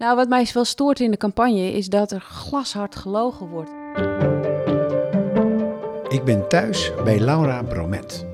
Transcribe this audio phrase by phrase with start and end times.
[0.00, 3.70] Nou, wat mij wel stoort in de campagne is dat er glashard gelogen wordt.
[6.08, 8.26] Ik ben thuis bij Laura Bromet.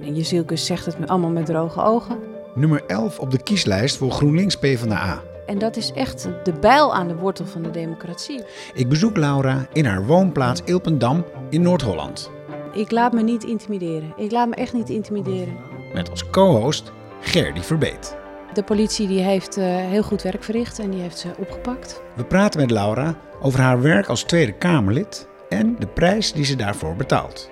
[0.00, 2.18] Je Zielkus zegt het allemaal met droge ogen.
[2.54, 5.22] Nummer 11 op de kieslijst voor GroenLinks PvdA.
[5.46, 8.42] En dat is echt de bijl aan de wortel van de democratie.
[8.74, 12.30] Ik bezoek Laura in haar woonplaats Ilpendam in Noord-Holland.
[12.72, 14.12] Ik laat me niet intimideren.
[14.16, 15.56] Ik laat me echt niet intimideren.
[15.94, 18.19] Met als co-host Gerdy Verbeet.
[18.52, 22.02] De politie die heeft uh, heel goed werk verricht en die heeft ze opgepakt.
[22.16, 26.56] We praten met Laura over haar werk als Tweede Kamerlid en de prijs die ze
[26.56, 27.50] daarvoor betaalt.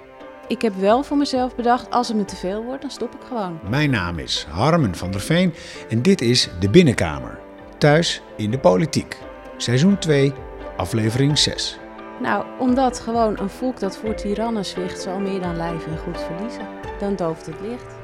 [0.48, 3.20] Ik heb wel voor mezelf bedacht, als het me te veel wordt, dan stop ik
[3.28, 3.60] gewoon.
[3.68, 5.54] Mijn naam is Harmen van der Veen
[5.88, 7.38] en dit is De Binnenkamer.
[7.78, 9.18] Thuis in de politiek.
[9.56, 10.32] Seizoen 2,
[10.76, 11.78] aflevering 6.
[12.20, 16.20] Nou, omdat gewoon een volk dat voor tirannen zwicht zal meer dan lijf en goed
[16.20, 16.66] verliezen.
[16.98, 17.96] Dan dooft het licht.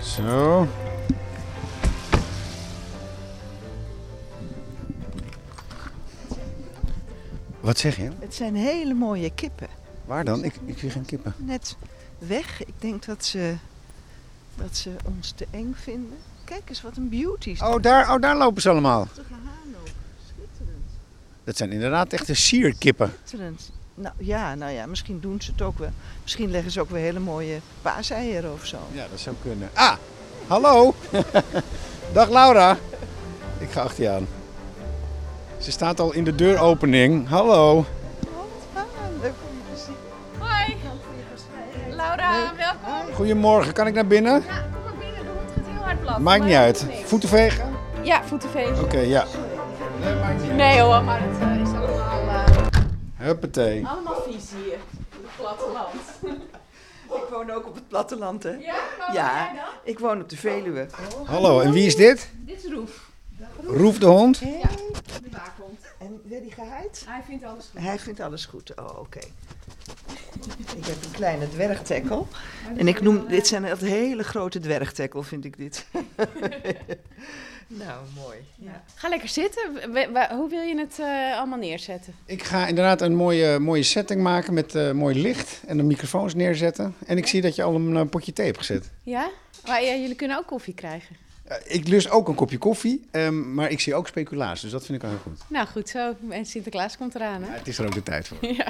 [0.00, 0.66] Zo.
[7.64, 8.10] Wat zeg je?
[8.18, 9.66] Het zijn hele mooie kippen.
[10.04, 10.44] Waar dan?
[10.44, 11.34] Ik, ik zie geen kippen.
[11.36, 11.76] Net
[12.18, 12.64] weg.
[12.64, 13.54] Ik denk dat ze,
[14.54, 16.18] dat ze ons te eng vinden.
[16.44, 17.56] Kijk eens wat een beauty.
[17.60, 19.08] Oh daar, oh, daar lopen ze allemaal.
[19.12, 19.38] Schitterend.
[20.26, 20.84] Schitterend.
[21.44, 23.12] Dat zijn inderdaad echte sierkippen.
[23.24, 23.70] Schitterend.
[23.94, 25.90] Nou ja, nou ja, misschien doen ze het ook wel.
[26.22, 28.78] Misschien leggen ze ook weer hele mooie paaseieren of zo.
[28.92, 29.70] Ja, dat zou kunnen.
[29.72, 29.96] Ah,
[30.46, 30.94] hallo.
[32.12, 32.78] Dag Laura.
[33.58, 34.26] Ik ga achter je aan.
[35.64, 37.28] Ze staat al in de deuropening.
[37.28, 37.74] Hallo.
[37.74, 37.84] Wat
[38.72, 39.12] fijn.
[39.20, 39.94] Leuk om je te zien.
[40.38, 40.76] Hoi,
[41.96, 43.14] Laura, welkom.
[43.14, 44.32] Goedemorgen, kan ik naar binnen?
[44.32, 46.18] Ja, kom maar binnen, de hond gaat heel hard plat.
[46.18, 46.86] Maakt niet uit.
[47.04, 47.76] Voeten vegen?
[48.02, 48.82] Ja, voetenveeg.
[48.82, 49.24] Oké, ja.
[50.00, 50.56] Nee, maakt niet uit.
[50.56, 52.44] Nee hoor, maar het uh, is allemaal, uh,
[53.16, 53.86] Huppatee.
[53.86, 54.76] allemaal vies hier.
[55.10, 55.94] Het platteland.
[57.22, 58.50] Ik woon ook op het platteland, hè?
[58.50, 58.56] Ja,
[58.98, 59.64] waar woon jij dan?
[59.84, 60.86] Ik woon op de Veluwe.
[61.24, 62.30] Hallo, en wie is dit?
[62.34, 63.10] Dit is Roef,
[63.66, 64.38] Roef de hond?
[64.38, 64.46] de
[65.30, 65.80] waakhond.
[65.98, 66.88] En werd hij?
[67.06, 67.80] Hij vindt alles goed.
[67.82, 68.74] Hij vindt alles goed.
[68.78, 69.18] Oh, oké.
[70.76, 72.28] Ik heb een kleine dwergtekkel.
[72.76, 75.86] En ik noem, dit zijn echt hele grote dwergtekkel, vind ik dit.
[77.66, 78.36] nou, mooi.
[78.54, 78.82] Ja.
[78.94, 79.74] Ga lekker zitten.
[79.74, 82.14] We- we- hoe wil je het eh, allemaal neerzetten?
[82.26, 86.34] Ik ga inderdaad een mooie, mooie setting maken met eh, mooi licht en de microfoons
[86.34, 86.94] neerzetten.
[87.06, 88.90] En ik zie dat je al een potje thee hebt gezet.
[89.02, 89.30] Ja?
[89.66, 91.16] Maar ja, jullie kunnen ook koffie krijgen.
[91.44, 94.84] Eh, ik lust ook een kopje koffie, ehm, maar ik zie ook speculaas, dus dat
[94.86, 95.40] vind ik wel heel goed.
[95.48, 96.14] Nou goed zo.
[96.30, 97.52] En Sinterklaas komt eraan, Ja, hè?
[97.58, 98.36] het is er ook de tijd voor.
[98.56, 98.66] Ja.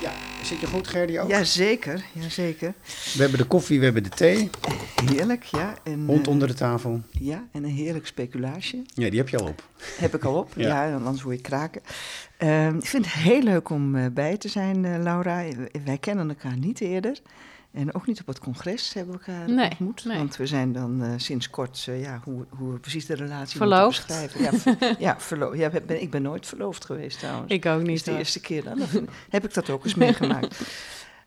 [0.00, 0.12] Ja,
[0.44, 1.28] zit je goed, Gerdy ook?
[1.28, 2.74] Jazeker, jazeker.
[3.14, 4.50] We hebben de koffie, we hebben de thee.
[5.04, 5.74] Heerlijk, ja.
[5.82, 7.00] En, Hond eh, onder de tafel.
[7.10, 8.82] Ja, en een heerlijk speculaasje.
[8.94, 9.68] Ja, die heb je al op.
[9.98, 10.86] Heb ik al op, Ja.
[10.86, 11.82] ja, anders hoor je kraken.
[12.36, 15.44] Ehm, ik vind het heel leuk om eh, bij te zijn, eh, Laura.
[15.84, 17.20] Wij kennen elkaar niet eerder.
[17.74, 20.04] En ook niet op het congres hebben we elkaar Nee, ontmoet.
[20.04, 20.16] nee.
[20.18, 23.56] Want we zijn dan eh, sinds kort, eh, ja, hoe, hoe we precies de relatie
[23.56, 24.08] Verloofd.
[24.08, 24.58] moeten beschrijven.
[24.68, 27.52] Ja, ver- ja, verlo ja ben, ik ben nooit verloofd geweest trouwens.
[27.52, 28.04] Ik ook Dat is niet.
[28.04, 28.18] de hoor.
[28.20, 28.78] eerste keer dan.
[29.30, 30.60] Heb ik dat ook eens meegemaakt.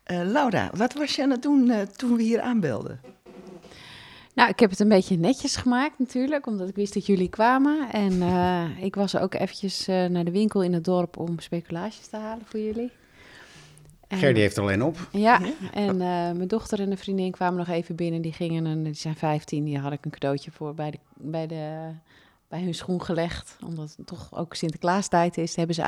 [0.08, 3.00] Eh, Laura, wat was je aan het doen eh, toen we hier aanbelden?
[4.34, 7.90] Nou, ik heb het een beetje netjes gemaakt natuurlijk, omdat ik wist dat jullie kwamen.
[7.92, 12.06] En eh, ik was ook eventjes eh, naar de winkel in het dorp om speculaasjes
[12.06, 12.90] te halen voor jullie.
[14.08, 14.96] En- Gerdy heeft er alleen op.
[15.12, 15.40] Ja,
[15.72, 18.22] en eh, mijn dochter en een vriendin kwamen nog even binnen.
[18.22, 21.46] Die gingen, een, die zijn 15, die had ik een cadeautje voor bij, de, bij,
[21.46, 21.78] de,
[22.48, 23.56] bij hun schoen gelegd.
[23.66, 25.82] Omdat het toch ook Sinterklaastijd is, hebben ze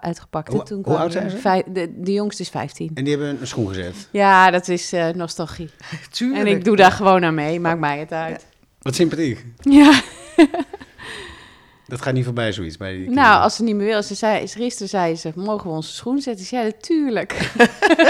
[0.00, 0.48] uitgepakt.
[0.48, 1.36] Hoe- En toen hoe kwamen oud zijn ze?
[1.38, 2.90] vijf- de, de jongste is 15.
[2.94, 4.08] En die hebben een schoen gezet.
[4.12, 5.70] Ja, dat is eh, nostalgie.
[6.10, 6.40] Tuurlijk.
[6.48, 8.46] En ik doe daar gewoon aan mee, maakt mij het uit.
[8.78, 9.44] Wat sympathiek.
[9.60, 10.00] Ja,
[11.86, 14.02] Dat gaat niet voorbij zoiets bij die nou, als ze niet meer wil.
[14.02, 16.42] Ze zei, gisteren zei ze, mogen we onze schoen zetten?
[16.42, 17.52] Ik zei, natuurlijk.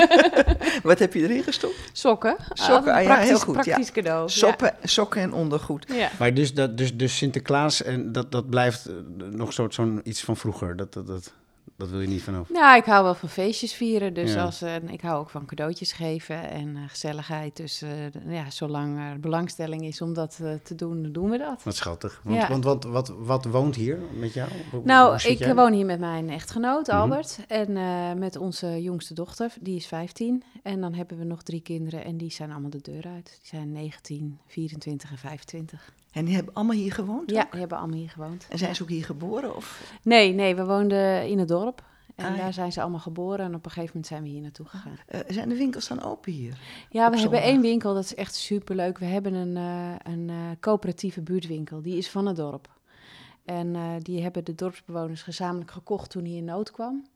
[0.83, 1.75] Wat heb je erin gestopt?
[1.93, 2.37] Sokken.
[2.53, 3.63] Sokken, Ah, ah ja, praktisch, heel goed, ja.
[3.63, 4.21] Praktisch cadeau.
[4.23, 4.29] ja.
[4.29, 5.85] Soppen, sokken en ondergoed.
[5.93, 6.11] Ja.
[6.19, 8.95] Maar dus, dat, dus, dus Sinterklaas, en dat, dat blijft eh,
[9.31, 10.77] nog soort zo'n iets van vroeger.
[10.77, 11.33] Dat, dat, dat,
[11.77, 12.51] dat wil je niet vanaf.
[12.51, 14.15] Nou, ik hou wel van feestjes vieren.
[14.15, 14.45] Dus Ja.
[14.45, 17.57] als, eh, ik hou ook van cadeautjes geven en eh, gezelligheid.
[17.57, 17.91] Dus eh,
[18.29, 21.63] ja, zolang er belangstelling is om dat te doen, dan doen we dat.
[21.63, 22.21] Wat schattig.
[22.25, 22.49] Want, Ja.
[22.49, 24.49] want wat, wat, wat woont hier met jou?
[24.71, 25.55] Hoe- Nou, hoe ik jij?
[25.55, 26.97] woon hier met mijn echtgenoot Mhm.
[26.97, 27.73] Albert en
[28.19, 30.43] met onze jongste dochter, die is 15.
[30.63, 33.25] En dan hebben we nog drie kinderen en die zijn allemaal de deur uit.
[33.41, 35.93] Die zijn 19, 24 en 25.
[36.17, 37.31] En die hebben allemaal hier gewoond?
[37.31, 37.51] Ja, ook?
[37.51, 38.47] die hebben allemaal hier gewoond.
[38.51, 39.57] En zijn ze ook hier geboren?
[39.57, 39.95] Of?
[40.03, 41.85] Nee, nee, we woonden in het dorp.
[42.15, 44.41] En Ah, daar zijn ze allemaal geboren en op een gegeven moment zijn we hier
[44.41, 44.99] naartoe gegaan.
[45.07, 46.59] Eh, zijn de winkels dan open hier?
[46.91, 48.99] Ja, we hebben één winkel, dat is echt superleuk.
[48.99, 52.69] We hebben een, eh, een eh, coöperatieve buurtwinkel, die is van het dorp.
[53.45, 57.07] En die hebben de dorpsbewoners gezamenlijk gekocht toen in nood kwam.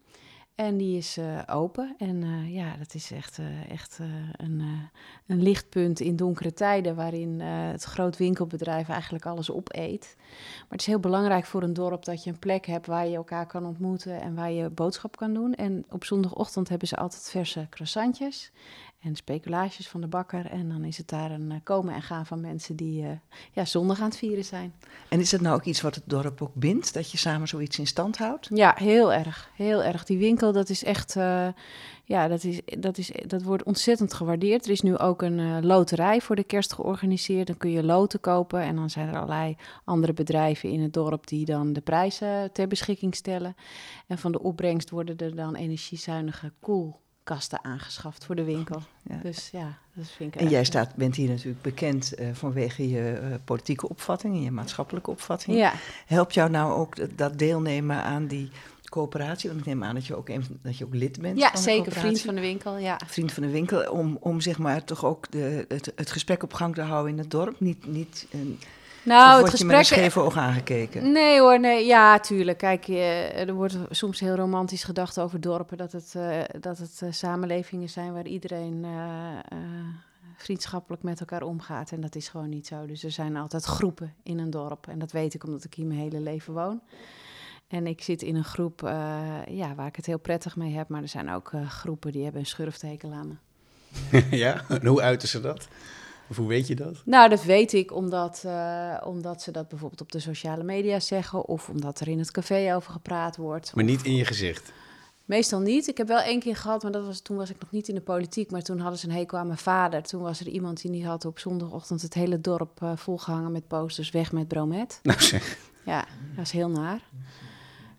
[0.60, 1.94] En die is eh, open.
[1.98, 3.98] En eh, ja, dat is echt, eh, echt
[4.36, 4.62] een,
[5.26, 6.94] een lichtpunt in donkere tijden...
[6.94, 10.16] waarin het groot winkelbedrijf eigenlijk alles opeet.
[10.18, 12.86] Maar het is heel belangrijk voor een dorp dat je een plek hebt...
[12.86, 15.54] waar je elkaar kan ontmoeten en waar je boodschap kan doen.
[15.54, 18.52] En op zondagochtend hebben ze altijd verse croissantjes...
[19.00, 20.46] en speculaasjes van de bakker.
[20.46, 23.10] En dan is het daar een eh, komen en gaan van mensen die eh,
[23.52, 24.74] ja, zondag aan het vieren zijn.
[25.08, 26.94] En is dat nou ook iets wat het dorp ook bindt?
[26.94, 28.48] Dat je samen zoiets in stand houdt?
[28.54, 29.50] Ja, heel erg.
[29.56, 30.04] Heel erg.
[30.04, 31.16] Die winkel, dat is echt.
[31.16, 31.48] eh,
[32.04, 34.64] ja, dat, is, dat, is, dat wordt ontzettend gewaardeerd.
[34.64, 37.46] Er is nu ook een loterij voor de kerst georganiseerd.
[37.46, 38.60] Dan kun je loten kopen.
[38.60, 42.66] En dan zijn er allerlei andere bedrijven in het dorp die dan de prijzen ter
[42.66, 43.54] beschikking stellen.
[44.06, 46.52] En van de opbrengst worden er dan energiezuinige
[47.24, 48.82] koelkasten aangeschaft voor de winkel.
[49.02, 49.20] Ja.
[49.22, 53.12] Dus ja, dat vind ik En jij staat, bent hier natuurlijk bekend eh, vanwege je
[53.12, 55.56] eh, politieke opvatting en je maatschappelijke opvatting.
[55.56, 55.72] Ja,
[56.06, 58.50] Helpt jou nou ook dat- dat deelnemen aan die
[58.88, 59.48] coöperatie?
[59.48, 61.56] Want ik neem aan dat je ook, een, dat je ook lid bent ja van
[61.56, 61.92] de zeker.
[61.92, 62.76] Vriend van de winkel.
[62.78, 63.00] Ja.
[63.06, 66.52] Vriend van de winkel, om, om zeg maar toch ook de, het, het gesprek op
[66.52, 67.60] gang te houden in het dorp.
[67.60, 68.58] Niet, niet een,
[69.02, 70.00] Nou, of het word je met een gesprek.
[70.00, 71.12] scheve oog aangekeken?
[71.12, 71.86] Nee hoor, nee.
[71.86, 72.58] Ja, tuurlijk.
[72.58, 75.76] Kijk, eh, er wordt soms heel romantisch gedacht over dorpen.
[75.76, 79.58] Dat het, eh, dat het eh, samenlevingen zijn waar iedereen eh, eh,
[80.36, 81.90] vriendschappelijk met elkaar omgaat.
[81.92, 82.86] En dat is gewoon niet zo.
[82.86, 84.86] Dus er zijn altijd groepen in een dorp.
[84.86, 86.80] En dat weet ik omdat ik hier mijn hele leven woon.
[87.68, 90.88] En ik zit in een groep eh, ja, waar ik het heel prettig mee heb.
[90.88, 93.36] Maar er zijn ook groepen die hebben een schurftekel aan me.
[94.36, 95.68] ja, en hoe uiten ze dat?
[96.30, 97.02] Of hoe weet je dat?
[97.04, 101.44] Nou, dat weet ik omdat, eh, omdat ze dat bijvoorbeeld op de sociale media zeggen.
[101.46, 103.74] Of omdat er in het café over gepraat wordt.
[103.74, 104.72] Maar niet in je gezicht.
[105.24, 105.88] Meestal niet.
[105.88, 107.94] Ik heb wel één keer gehad, maar dat was, toen was ik nog niet in
[107.94, 108.50] de politiek.
[108.50, 110.02] Maar toen hadden ze een hekel aan mijn vader.
[110.02, 113.66] Toen was er iemand die niet had op zondagochtend het hele dorp eh, volgehangen met
[113.68, 114.98] posters weg met bromet.
[115.02, 117.00] Nou zeg, Ja, dat was heel naar.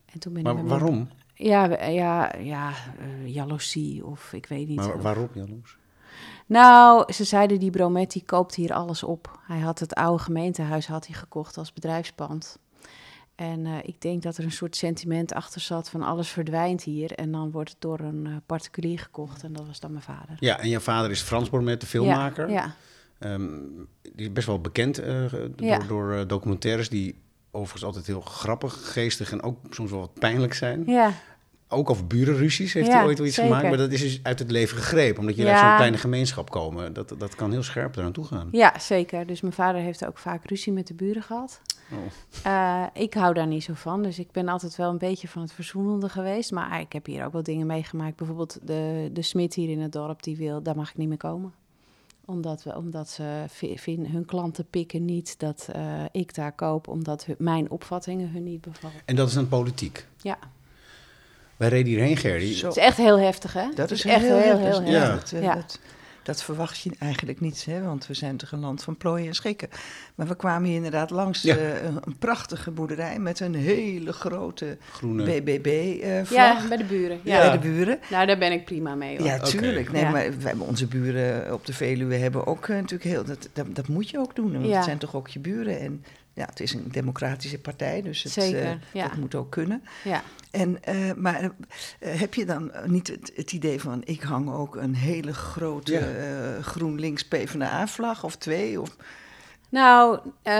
[0.05, 1.09] En toen ben ik maar mijn- waarom?
[1.33, 2.69] Ja, ja, ja
[2.99, 4.77] eh, jaloezie of ik weet niet.
[4.77, 5.77] Maar waarom, Jaloes?
[6.51, 9.39] Nou, ze zeiden die Bromet die koopt hier alles op.
[9.47, 12.57] Hij had het oude gemeentehuis had hij gekocht als bedrijfspand.
[13.35, 17.11] En eh, ik denk dat er een soort sentiment achter zat van alles verdwijnt hier.
[17.11, 19.43] En dan wordt het door een eh, particulier gekocht.
[19.43, 20.35] En dat was dan mijn vader.
[20.39, 22.49] Ja, en jouw vader is Frans Bormet, de filmmaker.
[22.49, 22.75] Ja, ja.
[23.29, 23.49] Ehm,
[24.01, 25.77] die is best wel bekend eh, door, Ja.
[25.79, 27.21] door documentaires die
[27.51, 30.83] overigens altijd heel grappig, geestig en ook soms wel wat pijnlijk zijn.
[30.85, 31.11] ja.
[31.71, 33.51] Ook over burenruzies heeft Ja, hij ooit wel iets zeker.
[33.51, 35.19] gemaakt, maar dat is dus uit het leven gegrepen.
[35.19, 35.57] Omdat jullie Ja.
[35.57, 36.93] uit zo'n kleine gemeenschap komen.
[36.93, 38.47] Dat, dat kan heel scherp eraan toe gaan.
[38.51, 39.25] ja, zeker.
[39.27, 41.61] Dus mijn vader heeft ook vaak ruzie met de buren gehad.
[41.91, 41.97] Oh.
[42.43, 44.03] Eh, ik hou daar niet zo van.
[44.03, 46.51] Dus ik ben altijd wel een beetje van het verzoenende geweest.
[46.51, 48.15] Maar ik heb hier ook wel dingen meegemaakt.
[48.15, 51.17] Bijvoorbeeld de, de smid hier in het dorp, die wil, daar mag ik niet meer
[51.17, 51.53] komen.
[52.25, 53.45] Omdat, we, omdat ze
[54.11, 56.87] hun klanten pikken niet dat eh, ik daar koop.
[56.87, 58.97] Omdat hun- mijn opvattingen hun niet bevallen.
[59.05, 60.05] En dat is dan politiek.
[60.21, 60.37] Ja,
[61.61, 62.55] Wij reden hierheen, Gerdy.
[62.61, 63.65] Het is echt heel heftig, hè?
[63.75, 64.89] Dat Het is echt heel, heel, heel, heftig.
[64.89, 64.99] Ja.
[65.11, 65.29] heftig.
[65.29, 65.55] Dat, eh, Ja.
[65.55, 65.79] dat,
[66.23, 67.81] dat verwacht je eigenlijk niet, hè?
[67.83, 69.69] want we zijn toch een land van plooien en schikken.
[70.15, 71.55] Maar we kwamen hier inderdaad langs Ja.
[71.55, 75.23] eh, een, prachtige boerderij met een hele grote Groene.
[75.41, 77.19] BBB-vlag Ja, bij de buren.
[77.23, 77.39] Ja.
[77.41, 77.99] bij de buren.
[78.09, 79.27] Nou, daar ben ik prima mee, hoor.
[79.27, 79.91] Ja, tuurlijk.
[79.91, 80.09] Nee, Ja.
[80.09, 83.23] maar we hebben onze buren op de Veluwe hebben ook eh, natuurlijk heel...
[83.23, 84.75] Dat, dat, dat moet je ook doen, want Ja.
[84.75, 85.79] het zijn toch ook je buren.
[85.79, 89.07] En ja, het is een democratische partij, dus het, Zeker, eh, ja.
[89.07, 89.83] dat moet ook kunnen.
[90.03, 90.23] Ja.
[90.51, 91.41] En, eh, maar
[91.99, 94.01] eh, heb je dan niet het, het idee van...
[94.05, 96.61] ik hang ook een hele grote Ja.
[96.61, 98.81] GroenLinks PvdA-vlag of twee?
[98.81, 98.95] Of,
[99.69, 100.55] Nou, eh,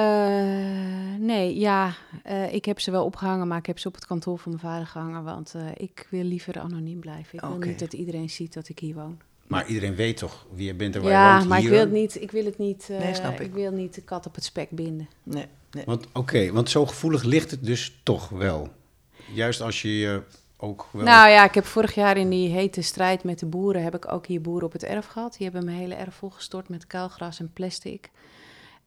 [1.19, 4.37] nee, ja, eh, ik heb ze wel opgehangen, maar ik heb ze op het kantoor
[4.39, 7.33] van mijn vader gehangen, want eh, ik wil liever anoniem blijven.
[7.33, 9.19] Ik wil niet dat iedereen ziet dat ik hier woon.
[9.47, 11.79] Maar iedereen weet toch wie je bent en waar je Ja, woont maar ik wil
[11.79, 13.53] het niet, ik wil het niet, eh, Nee, snap ik.
[13.53, 15.09] wil niet de kat op het spek binden.
[15.23, 15.83] nee, nee.
[15.85, 18.69] Want oké, want zo gevoelig ligt het dus toch wel.
[19.33, 20.23] Juist als je je
[20.57, 21.03] ook wel...
[21.03, 24.11] Nou ja, ik heb vorig jaar in die hete strijd met de boeren, heb ik
[24.11, 25.33] ook hier boeren op het erf gehad.
[25.37, 28.09] Die hebben mijn hele erf volgestort met kuilgras en plastic.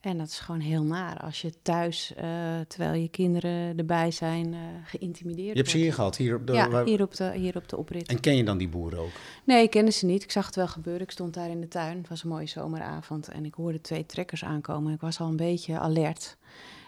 [0.04, 2.25] En dat is gewoon heel naar als je thuis, eh,
[2.68, 5.82] terwijl je kinderen erbij zijn, eh, geïntimideerd je hebt ze wordt.
[5.87, 6.52] hier gehad, hier op de...
[6.52, 8.08] Ja, waar- hier op, de, hier op de oprit.
[8.08, 9.11] En ken je dan die boeren ook?
[9.44, 10.23] Nee, ik kende ze niet.
[10.23, 11.02] Ik zag het wel gebeuren.
[11.02, 11.96] Ik stond daar in de tuin.
[11.99, 13.28] Het was een mooie zomeravond.
[13.28, 14.92] En ik hoorde twee trekkers aankomen.
[14.92, 16.37] Ik was al een beetje alert.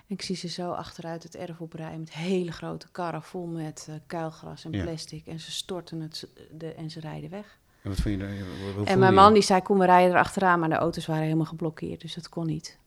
[0.09, 3.87] En ik zie ze zo achteruit het erf oprijden met hele grote karren vol met
[3.89, 4.83] eh, kuilgras en Ja.
[4.85, 5.27] plastic.
[5.27, 7.59] En ze storten het de, en ze rijden weg.
[7.83, 8.87] En wat vind je daar?
[8.87, 10.61] en mijn man die zei, kom we rijden erachteraan.
[10.61, 12.79] Maar de auto's waren helemaal geblokkeerd, dus dat kon niet.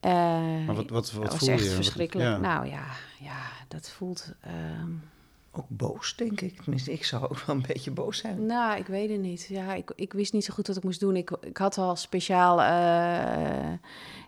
[0.00, 0.12] Eh,
[0.66, 1.66] Maar wat, wat, wat dat was voel echt je?
[1.66, 2.28] Wat- verschrikkelijk.
[2.28, 2.36] ja.
[2.36, 2.84] Nou ja,
[3.20, 4.32] ja, dat voelt...
[4.40, 4.90] ehm,
[5.52, 6.60] ook boos, denk ik.
[6.60, 8.46] Tenminste, ik zou ook wel een beetje boos zijn.
[8.46, 9.46] Nou, ik weet het niet.
[9.48, 11.16] Ja, ik, ik wist niet zo goed wat ik moest doen.
[11.16, 12.62] Ik, ik had al speciaal...
[12.62, 13.72] eh,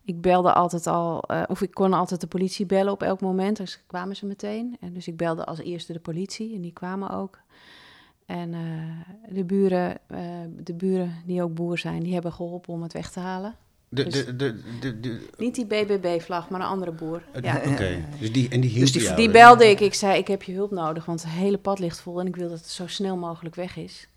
[0.04, 1.22] ik belde altijd al...
[1.22, 3.56] eh, of ik kon altijd de politie bellen op elk moment.
[3.56, 4.76] Dus kwamen ze meteen.
[4.80, 6.54] En dus ik belde als eerste de politie.
[6.54, 7.38] En die kwamen ook.
[8.26, 10.20] En eh, de, buren, eh,
[10.56, 12.02] de buren, die ook boer zijn...
[12.02, 13.54] die hebben geholpen om het weg te halen.
[13.92, 17.22] De, Dus- de, de, de, de- Niet die BBB-vlag, maar een andere boer.
[17.42, 17.60] Ja.
[17.66, 19.32] Oké, dus die, en die hielp Dus die- jou, Die hè?
[19.32, 19.80] belde ik.
[19.80, 22.20] Ik zei, ik heb je hulp nodig, want het hele pad ligt vol...
[22.20, 24.08] en ik wil dat het zo snel mogelijk weg is.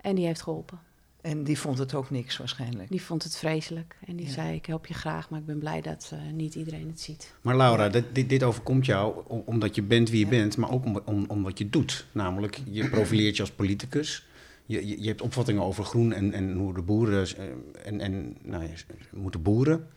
[0.00, 0.78] En die heeft geholpen.
[1.20, 2.90] En die vond het ook niks waarschijnlijk.
[2.90, 3.96] Die vond het vreselijk.
[4.06, 4.32] En die Ja.
[4.32, 7.34] zei, ik help je graag, maar ik ben blij dat eh, niet iedereen het ziet.
[7.40, 10.70] Maar Laura, dit, dit, dit overkomt jou om- omdat je bent wie je bent, maar
[10.70, 12.06] ook om, om, om wat je doet.
[12.12, 14.26] Namelijk, je profileert je als politicus.
[14.70, 17.44] Je, je, hebt opvattingen over groen en, en hoe de boeren eh,
[17.84, 18.70] en, en, nou,
[19.10, 19.88] moeten boeren.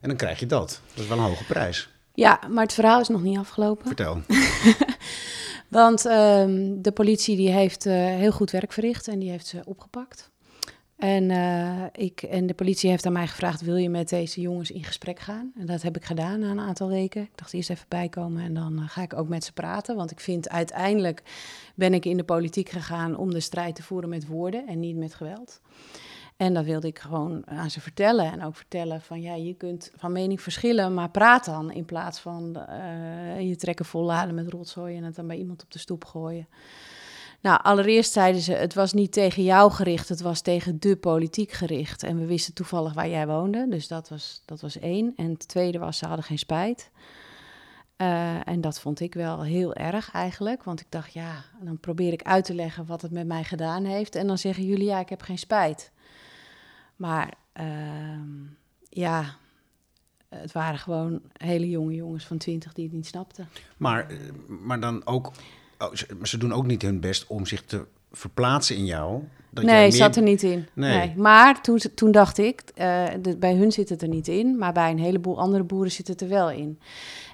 [0.00, 0.80] En dan krijg je dat.
[0.94, 1.88] Dat is wel een hoge prijs.
[2.14, 3.86] Ja, maar het verhaal is nog niet afgelopen.
[3.86, 4.20] Vertel.
[5.68, 9.60] Want ehm, de politie die heeft eh, heel goed werk verricht en die heeft ze
[9.64, 10.30] opgepakt.
[10.98, 14.70] En, eh, ik, en de politie heeft aan mij gevraagd, wil je met deze jongens
[14.70, 15.52] in gesprek gaan?
[15.58, 17.22] En dat heb ik gedaan na een aantal weken.
[17.22, 19.96] Ik dacht eerst even bijkomen en dan eh, ga ik ook met ze praten.
[19.96, 21.22] Want ik vind uiteindelijk
[21.74, 24.96] ben ik in de politiek gegaan om de strijd te voeren met woorden en niet
[24.96, 25.60] met geweld.
[26.36, 28.32] En dat wilde ik gewoon aan ze vertellen.
[28.32, 31.72] En ook vertellen van ja, je kunt van mening verschillen, maar praat dan.
[31.72, 35.70] In plaats van eh, je trekken volladen met rotzooi en het dan bij iemand op
[35.70, 36.46] de stoep gooien.
[37.40, 41.52] Nou, allereerst zeiden ze, het was niet tegen jou gericht, het was tegen de politiek
[41.52, 42.02] gericht.
[42.02, 45.12] En we wisten toevallig waar jij woonde, dus dat was, dat was één.
[45.16, 46.90] En het tweede was, ze hadden geen spijt.
[47.96, 52.12] Eh, en dat vond ik wel heel erg eigenlijk, want ik dacht, ja, dan probeer
[52.12, 54.14] ik uit te leggen wat het met mij gedaan heeft.
[54.14, 55.92] En dan zeggen jullie, ja, ik heb geen spijt.
[56.96, 58.30] Maar ehm,
[58.88, 59.36] ja,
[60.28, 63.48] het waren gewoon hele jonge jongens van twintig die het niet snapten.
[63.76, 64.16] Maar, eh,
[64.46, 65.32] maar dan ook,
[65.78, 69.22] oh, ze, doen ook niet hun best om zich te verplaatsen in jou.
[69.50, 70.66] Dat nee, meer- zat er niet in.
[70.72, 70.96] Nee.
[70.98, 71.14] Nee.
[71.16, 74.72] Maar toen, toen dacht ik, eh, de- bij hun zit het er niet in, maar
[74.72, 76.78] bij een heleboel andere boeren zit het er wel in.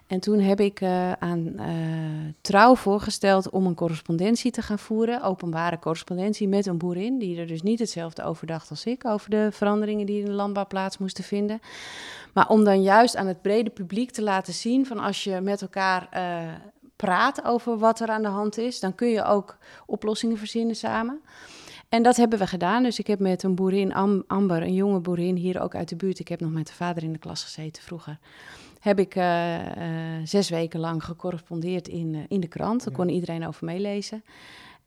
[0.06, 1.66] En toen heb ik eh, aan eh,
[2.40, 7.46] Trouw voorgesteld om een correspondentie te gaan voeren, openbare correspondentie met een boerin, die er
[7.46, 10.98] dus niet hetzelfde over dacht als ik, over de veranderingen die in de landbouw plaats
[10.98, 11.60] moesten vinden.
[12.32, 15.62] Maar om dan juist aan het brede publiek te laten zien van als je met
[15.62, 16.08] elkaar
[16.96, 21.20] praat over wat er aan de hand is, dan kun je ook oplossingen verzinnen samen.
[21.88, 22.82] En dat hebben we gedaan.
[22.82, 25.96] Dus ik heb met een boerin, Am- Amber, een jonge boerin hier ook uit de
[25.96, 26.18] buurt.
[26.18, 28.18] Ik heb nog met de vader in de klas gezeten vroeger.
[28.80, 32.84] Heb ik eh, eh, zes weken lang gecorrespondeerd in, eh, in de krant.
[32.84, 34.24] Daar kon iedereen over meelezen.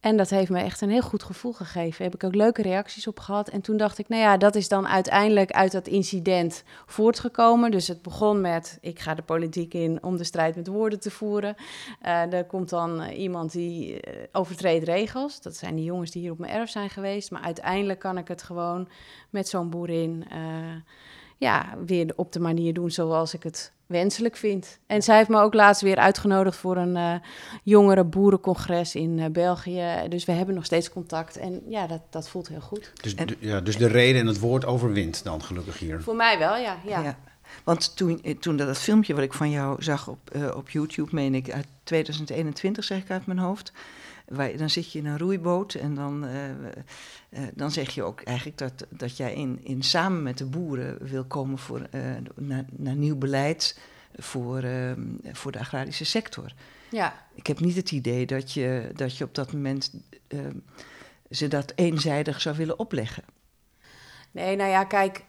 [0.08, 2.04] En dat heeft me echt een heel goed gevoel gegeven.
[2.04, 3.50] Heb ik ook leuke reacties op gehad.
[3.50, 7.72] En toen dacht ik, nou ja, dat is dan uiteindelijk uit dat incident voortgekomen.
[7.72, 11.12] Dus het begon met, ik ga de politiek in om de strijd met woorden te
[11.12, 11.56] voeren.
[12.02, 15.42] Eh er komt dan eh, iemand die eh, overtreedt regels.
[15.42, 17.32] Dat zijn die jongens die hier op mijn erf zijn geweest.
[17.32, 18.88] Maar uiteindelijk kan ik het gewoon
[19.30, 20.26] met zo'n boerin...
[20.30, 20.40] eh,
[21.38, 24.80] ja, weer op de manier doen zoals ik het wenselijk vind.
[24.88, 27.14] En zij heeft me ook laatst weer uitgenodigd voor een eh
[27.64, 29.86] jongere boerencongres in eh, België.
[30.10, 31.38] Dus we hebben nog steeds contact.
[31.38, 32.92] En ja, dat, dat voelt heel goed.
[33.02, 36.02] Dus, En- ja, dus de reden en het woord overwint dan gelukkig hier.
[36.02, 36.78] Voor mij wel, ja.
[36.86, 37.02] ja.
[37.02, 37.18] Ja.
[37.64, 40.70] Want toen, eh, toen dat, dat filmpje wat ik van jou zag op, eh, op
[40.70, 43.72] YouTube, meen ik, uit 2021 zeg ik uit mijn hoofd.
[44.28, 48.22] Waar, dan zit je in een roeiboot en dan, eh, eh, dan zeg je ook
[48.22, 52.02] eigenlijk dat, dat jij in, in samen met de boeren wil komen voor, eh,
[52.36, 53.80] naar, naar nieuw beleid
[54.18, 54.92] voor, eh,
[55.32, 56.54] voor de agrarische sector.
[56.90, 57.26] ja.
[57.34, 59.94] Ik heb niet het idee dat je, dat je op dat moment
[60.28, 60.40] eh,
[61.30, 63.24] ze dat eenzijdig zou willen opleggen.
[64.32, 65.26] Nee, nou ja, kijk,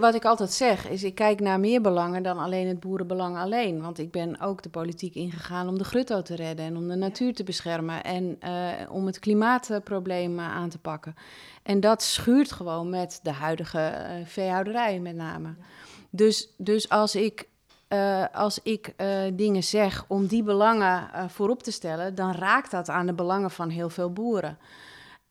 [0.00, 3.82] wat ik altijd zeg is, ik kijk naar meer belangen dan alleen het boerenbelang alleen.
[3.82, 6.94] Want ik ben ook de politiek ingegaan om de grutto te redden en om de
[6.94, 11.14] natuur te beschermen en eh, om het klimaatprobleem eh, aan te pakken.
[11.62, 15.54] En dat schuurt gewoon met de huidige eh, veehouderij met name.
[16.10, 17.48] Dus, dus als ik,
[18.32, 18.94] als ik
[19.32, 23.68] dingen zeg om die belangen voorop te stellen, dan raakt dat aan de belangen van
[23.68, 24.58] heel veel boeren.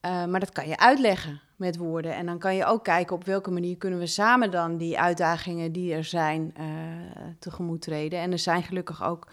[0.02, 2.16] Maar dat kan je uitleggen met woorden.
[2.16, 5.72] En dan kan je ook kijken op welke manier kunnen we samen dan die uitdagingen
[5.72, 6.66] die er zijn eh,
[7.40, 8.20] tegemoet treden.
[8.20, 9.28] En er zijn gelukkig ook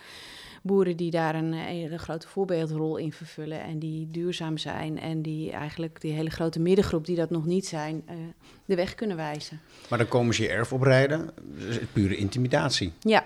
[0.63, 3.63] boeren die daar een hele grote voorbeeldrol in vervullen.
[3.63, 5.01] En die duurzaam zijn.
[5.01, 8.17] En die eigenlijk die hele grote middengroep die dat nog niet zijn, eh,
[8.65, 9.61] de weg kunnen wijzen.
[9.89, 11.31] Maar dan komen ze je erf oprijden.
[11.69, 12.93] Is pure intimidatie.
[13.01, 13.25] Ja,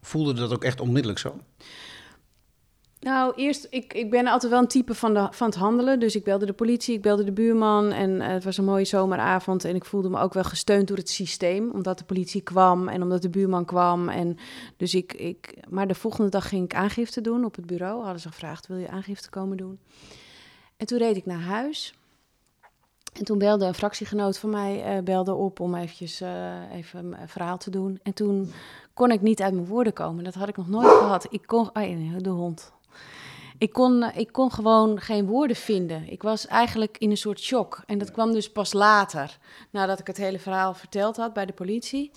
[0.00, 1.40] Voelde dat ook echt onmiddellijk zo?
[3.00, 6.00] Nou, eerst, ik, ik ben altijd wel een type van, de, van het handelen.
[6.00, 7.92] Dus ik belde de politie, ik belde de buurman.
[7.92, 9.64] En eh, het was een mooie zomeravond.
[9.64, 11.70] En ik voelde me ook wel gesteund door het systeem.
[11.70, 14.08] Omdat de politie kwam en omdat de buurman kwam.
[14.08, 14.36] En
[14.76, 18.02] dus ik, ik, maar de volgende dag ging ik aangifte doen op het bureau.
[18.02, 19.78] Hadden ze gevraagd, wil je aangifte komen doen?
[20.76, 21.94] En toen reed ik naar huis.
[23.12, 27.28] En toen belde een fractiegenoot van mij eh, belde op om eventjes, eh, even een
[27.28, 28.00] verhaal te doen.
[28.02, 28.52] En toen
[28.94, 30.24] kon ik niet uit mijn woorden komen.
[30.24, 31.26] Dat had ik nog nooit gehad.
[31.30, 31.70] Ik kon...
[31.72, 32.72] Oh, de hond.
[33.58, 36.10] Ik kon, eh, ik kon gewoon geen woorden vinden.
[36.10, 37.82] Ik was eigenlijk in een soort shock.
[37.86, 39.38] En dat kwam dus pas later,
[39.70, 42.10] nadat ik het hele verhaal verteld had bij de politie.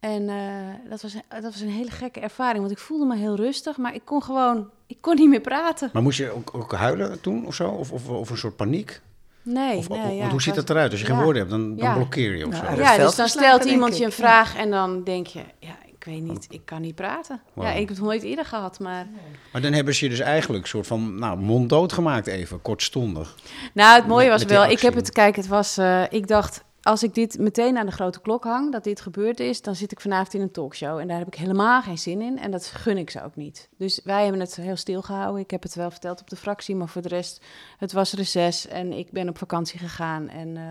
[0.00, 3.36] En uh, dat, was, dat was een hele gekke ervaring, want ik voelde me heel
[3.36, 5.90] rustig, maar ik kon gewoon, ik kon niet meer praten.
[5.92, 7.68] Maar moest je ook, ook huilen toen of zo?
[7.68, 9.00] Of, of, of een soort paniek?
[9.42, 10.90] Nee, Of, nee want ja, hoe ziet dat eruit?
[10.90, 11.94] Als je geen woorden hebt, dan, dan Ja.
[11.94, 12.82] blokkeer je of Nou, zo.
[12.82, 16.22] Ja, dus dan stelt iemand je een vraag en dan denk je, ja, ik weet
[16.22, 17.40] niet, ik kan niet praten.
[17.54, 19.06] Ja, ik heb het nooit eerder gehad, maar...
[19.52, 23.34] Maar dan hebben ze je dus eigenlijk een soort van nou, monddood gemaakt even, kortstondig.
[23.72, 26.64] Nou, het mooie was met wel, ik heb het, kijk, het was, eh, ik dacht,
[26.82, 29.92] als ik dit meteen aan de grote klok hang, dat dit gebeurd is, dan zit
[29.92, 30.98] ik vanavond in een talkshow.
[30.98, 33.68] En daar heb ik helemaal geen zin in en dat gun ik ze ook niet.
[33.78, 35.42] Dus wij hebben het heel stil gehouden.
[35.42, 37.44] Ik heb het wel verteld op de fractie, maar voor de rest,
[37.78, 40.56] het was reces en ik ben op vakantie gegaan en...
[40.56, 40.62] eh,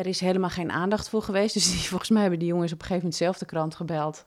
[0.00, 1.54] er is helemaal geen aandacht voor geweest.
[1.54, 4.24] Dus die, volgens mij hebben die jongens op een gegeven moment zelf de krant gebeld.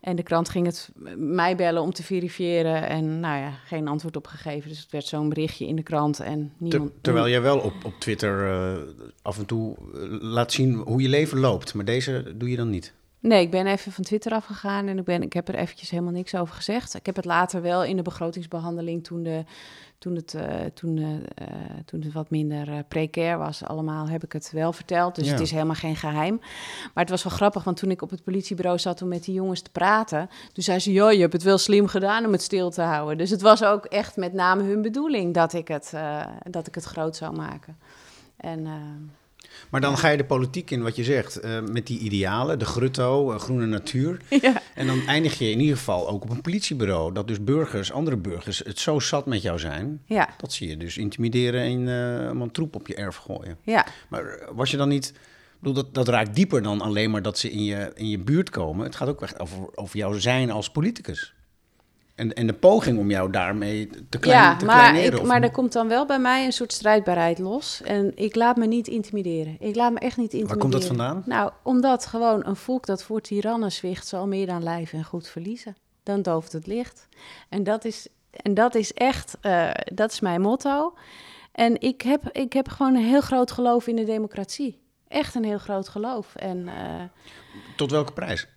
[0.00, 2.88] En de krant ging het mij bellen om te verifiëren.
[2.88, 4.68] En nou ja, geen antwoord op gegeven.
[4.68, 6.20] Dus het werd zo'n berichtje in de krant.
[6.20, 8.82] En Ter- niemand, terwijl jij wel op, op Twitter eh,
[9.22, 11.74] af en toe eh, laat zien hoe je leven loopt.
[11.74, 12.96] Maar deze doe je dan niet.
[13.20, 16.12] Nee, ik ben even van Twitter afgegaan en ik, ben, ik heb er eventjes helemaal
[16.12, 16.94] niks over gezegd.
[16.94, 19.44] Ik heb het later wel in de begrotingsbehandeling, toen, de,
[19.98, 21.14] toen, het, eh, toen, eh,
[21.46, 25.14] eh, toen het wat minder precair was allemaal, heb ik het wel verteld.
[25.14, 25.32] Dus Ja.
[25.32, 26.38] het is helemaal geen geheim.
[26.94, 29.34] Maar het was wel grappig, want toen ik op het politiebureau zat om met die
[29.34, 32.42] jongens te praten, toen zei ze, ja, je hebt het wel slim gedaan om het
[32.42, 33.18] stil te houden.
[33.18, 35.94] Dus het was ook echt met name hun bedoeling dat ik het,
[36.50, 37.78] dat ik het groot zou maken.
[38.36, 38.66] En...
[39.70, 42.64] Maar dan ga je de politiek in, wat je zegt, eh, met die idealen, de
[42.64, 44.20] grutto, eh, groene natuur.
[44.42, 44.62] ja.
[44.74, 47.12] En dan eindig je in ieder geval ook op een politiebureau.
[47.12, 50.02] Dat dus burgers, andere burgers, het zo zat met jou zijn.
[50.04, 53.56] ja, Dat zie je dus intimideren en eh een troep op je erf gooien.
[53.62, 53.86] ja.
[54.08, 55.12] Maar was je dan niet...
[55.58, 58.18] Ik bedoel, dat, dat raakt dieper dan alleen maar dat ze in je, in je
[58.18, 58.84] buurt komen.
[58.84, 61.34] Het gaat ook echt over, over jouw zijn als politicus.
[62.18, 65.20] En, en de poging om jou daarmee te, klein, ja, te maar, kleineren.
[65.20, 67.82] of- maar er komt dan wel bij mij een soort strijdbaarheid los.
[67.82, 69.56] En ik laat me niet intimideren.
[69.60, 70.58] Ik laat me echt niet intimideren.
[70.60, 71.22] komt dat vandaan?
[71.26, 74.06] Nou, omdat gewoon een volk dat voor tirannen zwicht...
[74.06, 75.76] zal meer dan lijf en goed verliezen.
[76.02, 77.08] Dan dooft het licht.
[77.48, 80.94] En dat is, en dat is echt, eh, dat is mijn motto.
[81.52, 84.80] En ik heb, ik heb gewoon een heel groot geloof in de democratie.
[85.08, 86.34] Echt een heel groot geloof.
[86.36, 86.68] En...
[86.68, 86.74] eh,
[87.76, 88.48] Tot welke prijs?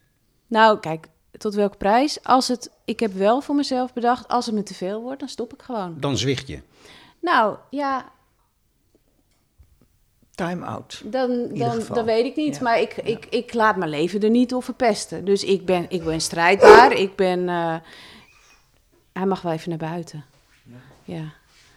[0.48, 2.24] nou, kijk, tot welke prijs?
[2.24, 5.30] Als het, ik heb wel voor mezelf bedacht, als het me te veel wordt, dan
[5.30, 5.96] stop ik gewoon.
[6.00, 6.60] Dan zwicht je.
[7.20, 8.12] Nou, ja,
[10.36, 11.02] Time out.
[11.06, 12.56] dan, dan, dat weet ik niet.
[12.56, 12.62] Ja.
[12.62, 15.26] Maar ik, ik, ik laat mijn leven er niet door verpesten.
[15.26, 16.92] Dus ik ben, ik ben strijdbaar.
[16.92, 17.50] Ik ben...
[17.50, 17.76] eh,
[19.14, 20.26] hij mag wel even naar buiten.
[21.04, 21.24] Ja,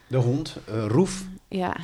[0.06, 1.24] De hond, eh, Roef.
[1.48, 1.76] ja.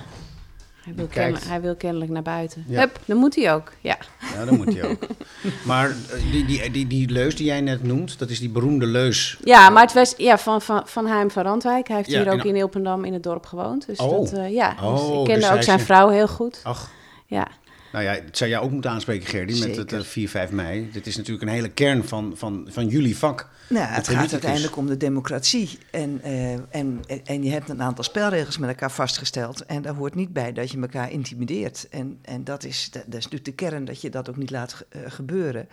[0.85, 2.65] Hij wil, kennelijk, hij wil kennelijk naar buiten.
[2.69, 2.79] Ja.
[2.81, 3.73] Hup, dan moet hij ook.
[3.81, 3.99] Ja.
[4.35, 5.07] Ja, dat moet hij ook.
[5.65, 5.97] maar eh,
[6.33, 9.39] die, die, die, die leus die jij net noemt, dat is die beroemde leus.
[9.45, 11.89] Ja, maar het was ja, van, van, van Heim van Randwijk.
[11.89, 13.87] Hij heeft Ja, hier ook en- in Ilpendam in het dorp gewoond.
[13.87, 14.11] Dus Oh.
[14.11, 16.61] dat, eh, ja, dus Oh, ik dus kende ook zijn is- vrouw heel goed.
[16.63, 16.91] Ach,
[17.27, 17.47] Ja.
[17.93, 19.99] Nou ja, het zou jij ook moeten aanspreken, Gerdy, met het Zeker.
[19.99, 20.91] eh, 4, 5 mei.
[20.93, 23.49] Dit is natuurlijk een hele kern van, van, van jullie vak.
[23.69, 25.79] Nou, het gaat uiteindelijk om de democratie.
[25.91, 29.67] En, eh, en, en, je hebt een aantal spelregels met elkaar vastgesteld.
[29.67, 31.89] En daar hoort niet bij dat je elkaar intimideert.
[31.91, 34.51] En, en dat, is, dat, dat is natuurlijk de kern, dat je dat ook niet
[34.51, 35.69] laat eh, gebeuren.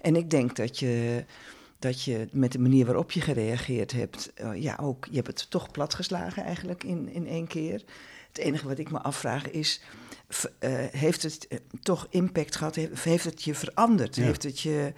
[0.00, 1.24] En ik denk dat je,
[1.78, 4.32] dat je met de manier waarop je gereageerd hebt...
[4.34, 7.82] eh, ja, ook, je hebt het toch platgeslagen eigenlijk in, in één keer.
[8.28, 9.80] Het enige wat ik me afvraag is...
[10.58, 12.74] eh, heeft het eh, toch impact gehad?
[12.74, 14.16] Heeft, heeft het je veranderd?
[14.16, 14.22] Ja.
[14.22, 14.92] Heeft het je...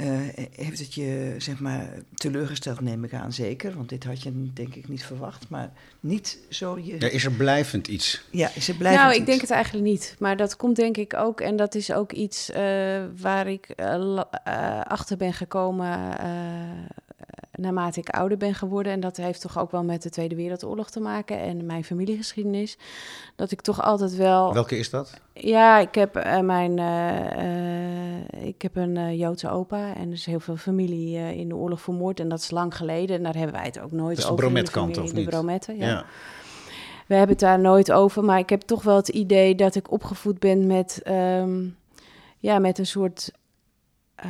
[0.00, 0.08] Eh,
[0.50, 3.74] heeft het je, zeg maar, teleurgesteld, neem ik aan, zeker.
[3.76, 5.48] Want dit had je denk ik niet verwacht.
[5.48, 6.96] Maar niet zo je...
[6.98, 8.24] Ja, is er blijvend iets?
[8.30, 9.30] Ja, is het blijvend Nou, ik iets?
[9.30, 10.16] denk het eigenlijk niet.
[10.18, 11.40] Maar dat komt denk ik ook.
[11.40, 13.66] En dat is ook iets eh, waar ik
[14.84, 16.28] achter ben gekomen eh,
[17.60, 18.92] naarmate ik ouder ben geworden.
[18.92, 22.78] En dat heeft toch ook wel met de Tweede Wereldoorlog te maken en mijn familiegeschiedenis.
[23.36, 24.52] Dat ik toch altijd wel.
[24.52, 25.20] Welke is dat?
[25.34, 26.78] Ja, ik heb eh, mijn.
[26.78, 29.94] eh, eh, ik heb een Joodse opa.
[29.94, 32.20] En er is heel veel familie in de oorlog vermoord.
[32.20, 33.16] En dat is lang geleden.
[33.16, 34.34] En daar hebben wij het ook nooit de over.
[34.34, 35.28] in brometkant, of De niet?
[35.28, 35.86] brometten, Ja.
[35.86, 36.04] ja.
[37.06, 39.90] We hebben het daar nooit over, maar ik heb toch wel het idee dat ik
[39.90, 41.64] opgevoed ben met, ehm,
[42.38, 43.30] ja, met een soort
[44.14, 44.28] eh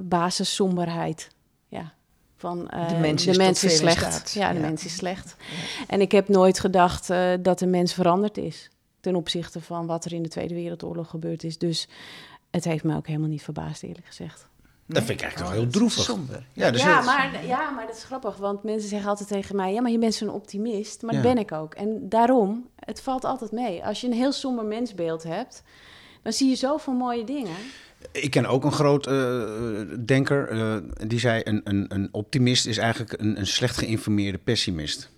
[0.00, 1.30] basissomberheid.
[1.68, 1.92] Ja,
[2.42, 3.96] van eh, De mens is mens slecht.
[4.12, 4.32] staat.
[4.32, 4.66] Ja, de Ja.
[4.66, 5.36] mens is slecht.
[5.86, 8.68] En ik heb nooit gedacht eh, dat de mens veranderd is
[9.00, 11.58] ten opzichte van wat er in de Tweede Wereldoorlog gebeurd is.
[11.58, 11.88] Dus
[12.50, 14.46] het heeft me ook helemaal niet verbaasd, eerlijk gezegd.
[14.86, 16.02] Dat vind ik eigenlijk Oh, wel heel droevig.
[16.04, 16.46] Somber.
[16.52, 19.72] Ja, dus ja, maar, ja, maar dat is grappig, want mensen zeggen altijd tegen mij...
[19.72, 21.22] ja, maar je bent zo'n optimist, maar Ja.
[21.22, 21.74] dat ben ik ook.
[21.74, 23.84] En daarom, het valt altijd mee.
[23.84, 25.62] Als je een heel somber mensbeeld hebt,
[26.22, 27.56] dan zie je zoveel mooie dingen.
[28.12, 29.42] Ik ken ook een groot eh,
[30.04, 31.40] denker, eh, die zei...
[31.44, 35.10] Een, een, een optimist is eigenlijk een, een slecht geïnformeerde pessimist.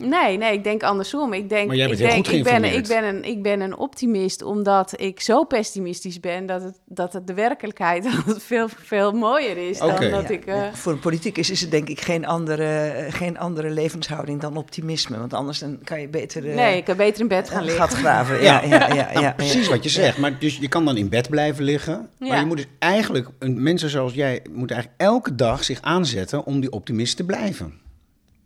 [0.00, 1.32] Nee, nee, ik denk andersom.
[1.32, 3.42] Ik denk, Maar jij bent ik heel denk, goed ik ben, ik, ben een, ik
[3.42, 8.68] ben een optimist omdat ik zo pessimistisch ben dat het, dat het de werkelijkheid veel,
[8.84, 10.46] veel mooier is dan dat Ja, ik.
[10.46, 10.74] eh, ja.
[10.74, 15.18] Voor een politicus is het denk ik geen andere, geen andere levenshouding dan optimisme.
[15.18, 17.80] Want anders dan kan je beter eh, nee, ik kan beter in bed gaan liggen.
[17.88, 18.42] gat graven.
[18.42, 19.32] Ja, ja, ja, ja, Nou, ja.
[19.32, 20.18] precies wat je zegt.
[20.18, 22.08] Maar dus je kan dan in bed blijven liggen.
[22.18, 26.44] Maar je moet dus eigenlijk, een- mensen zoals jij, moeten eigenlijk elke dag zich aanzetten
[26.44, 27.86] om die optimist te blijven.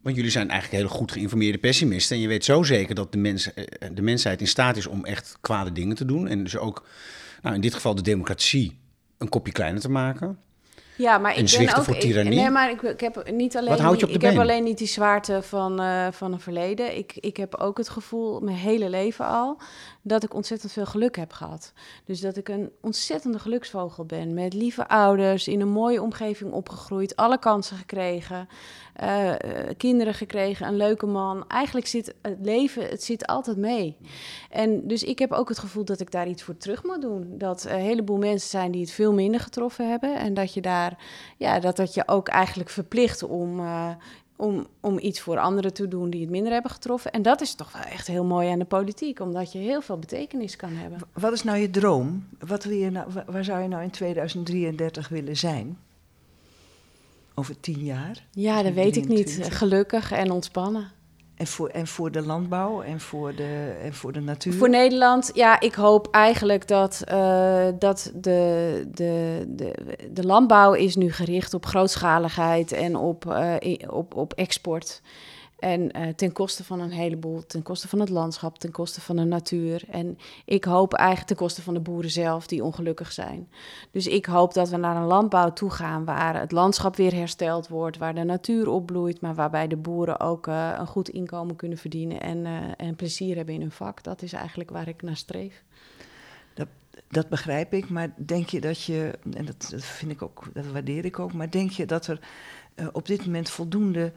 [0.03, 2.17] Want jullie zijn eigenlijk hele goed geïnformeerde pessimisten.
[2.17, 5.05] En je weet zo zeker dat de, mens, eh, de mensheid in staat is om
[5.05, 6.29] echt kwade dingen te doen.
[6.29, 6.87] En dus ook,
[7.43, 8.79] nou, in dit geval de democratie,
[9.19, 10.39] een kopje kleiner te maken.
[10.97, 11.85] Ja, maar ik ben ook.
[11.85, 12.39] voor ik- tirannie?
[12.39, 13.69] nee, maar ik, ik heb niet alleen.
[13.69, 16.97] Wat je op de ik heb alleen niet die zwaarte van, eh, van een verleden.
[16.97, 19.61] Ik, ik heb ook het gevoel, mijn hele leven al,
[20.03, 21.73] dat ik ontzettend veel geluk heb gehad.
[22.05, 24.35] Dus dat ik een ontzettende geluksvogel ben.
[24.35, 28.49] Met lieve ouders, in een mooie omgeving opgegroeid, alle kansen gekregen,
[28.95, 31.49] eh, eh, kinderen gekregen, een leuke man.
[31.49, 33.97] Eigenlijk zit het leven, het zit altijd mee.
[34.51, 37.35] En dus ik heb ook het gevoel dat ik daar iets voor terug moet doen.
[37.39, 40.17] Dat een heleboel mensen zijn die het veel minder getroffen hebben.
[40.17, 40.99] En dat je daar,
[41.37, 43.91] ja, dat dat je ook eigenlijk verplicht om, eh,
[44.43, 47.13] om, om iets voor anderen te doen die het minder hebben getroffen.
[47.13, 49.99] En dat is toch wel echt heel mooi aan de politiek, omdat je heel veel
[49.99, 50.99] betekenis kan hebben.
[51.13, 52.27] Wat is nou je droom?
[52.47, 55.79] Wat wil je nou, wa- waar zou je nou in 2033 willen zijn?
[57.35, 58.25] Over tien jaar?
[58.31, 59.25] Ja, dat weet ik niet.
[59.27, 59.59] 23.
[59.59, 60.91] Gelukkig en ontspannen.
[61.43, 64.53] En voor, en voor de landbouw en voor de, en voor de natuur?
[64.53, 69.73] Voor Nederland, ja, ik hoop eigenlijk dat, eh, dat de, de, de,
[70.11, 75.03] de landbouw is nu gericht op grootschaligheid en op, eh, op, op export.
[75.63, 79.17] En eh, ten koste van een heleboel, ten koste van het landschap, ten koste van
[79.17, 79.85] de natuur.
[79.91, 83.49] En ik hoop eigenlijk ten koste van de boeren zelf die ongelukkig zijn.
[83.91, 87.69] Dus ik hoop dat we naar een landbouw toe gaan waar het landschap weer hersteld
[87.69, 91.79] wordt, waar de natuur opbloeit, maar waarbij de boeren ook eh, een goed inkomen kunnen
[91.79, 94.03] verdienen en, eh, en plezier hebben in hun vak.
[94.03, 95.63] Dat is eigenlijk waar ik naar streef.
[97.09, 100.67] Dat begrijp ik, maar denk je dat je, en dat, dat vind ik ook, dat
[100.67, 102.21] waardeer ik ook, maar denk je dat er
[102.93, 104.13] op dit moment voldoende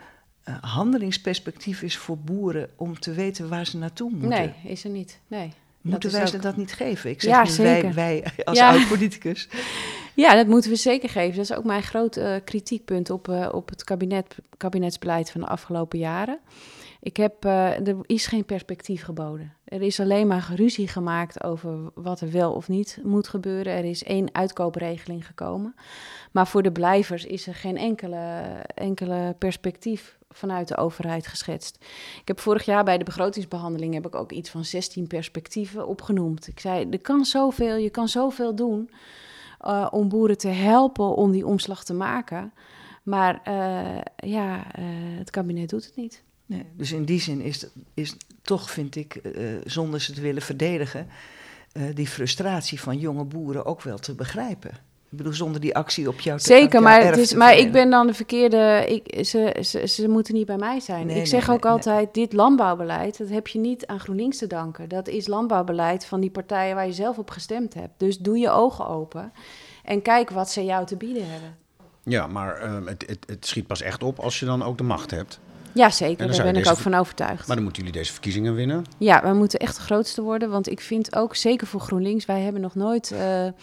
[0.46, 4.30] eh, handelingsperspectief is voor boeren om te weten waar ze naartoe moeten?
[4.30, 5.20] Nee, is er niet.
[5.28, 5.54] Nee.
[5.82, 7.10] Moeten dat wij ze ook- dat niet geven?
[7.10, 8.70] Ik zeg Ja, nu wij, wij als Ja.
[8.72, 9.48] oud-politicus.
[10.14, 11.36] Ja, dat moeten we zeker geven.
[11.36, 15.48] Dat is ook mijn groot eh, kritiekpunt op, eh, op het kabinet, kabinetsbeleid van de
[15.48, 16.40] afgelopen jaren.
[17.02, 19.54] Ik heb, er is geen perspectief geboden.
[19.66, 23.74] Er is alleen maar ruzie gemaakt over wat er wel of niet moet gebeuren.
[23.74, 25.76] Er is één uitkoopregeling gekomen.
[26.32, 28.42] Maar voor de blijvers is er geen enkele,
[28.76, 31.78] enkele perspectief vanuit de overheid geschetst.
[32.22, 36.48] Ik heb vorig jaar bij de begrotingsbehandeling heb ik ook iets van 16 perspectieven opgenoemd.
[36.48, 38.90] Ik zei, er kan zoveel, je kan zoveel doen
[39.60, 42.54] eh, om boeren te helpen om die omslag te maken.
[43.04, 44.84] Maar eh, ja, eh,
[45.18, 46.24] het kabinet doet het niet.
[46.46, 50.42] Nee, dus in die zin is, is toch, vind ik, eh, zonder ze te willen
[50.42, 51.08] verdedigen,
[51.72, 54.72] eh, die frustratie van jonge boeren ook wel te begrijpen.
[55.16, 57.72] Ik bedoel, zonder die actie op jouw op Zeker, jouw maar, het is, maar ik
[57.72, 58.86] ben dan de verkeerde.
[58.88, 61.08] Ik, ze, ze, ze moeten niet bij mij zijn.
[61.08, 64.38] Nee, ik zeg nee, ook nee, altijd: dit landbouwbeleid, dat heb je niet aan GroenLinks
[64.38, 64.90] te danken.
[64.90, 67.94] Dat is landbouwbeleid van die partijen waar je zelf op gestemd hebt.
[67.98, 69.32] Dus doe je ogen open
[69.84, 71.58] en kijk wat ze jou te bieden hebben.
[72.04, 74.84] Ja, maar ehm, het, het, het schiet pas echt op als je dan ook de
[74.84, 75.40] macht hebt.
[75.76, 76.28] Ja, zeker.
[76.28, 77.48] Daar ben ik deze ook van overtuigd.
[77.48, 78.86] Maar dan moeten jullie deze verkiezingen winnen.
[78.98, 80.50] Ja, we moeten echt de grootste worden.
[80.50, 83.54] Want ik vind ook, zeker voor GroenLinks, wij hebben nog nooit, eh, wij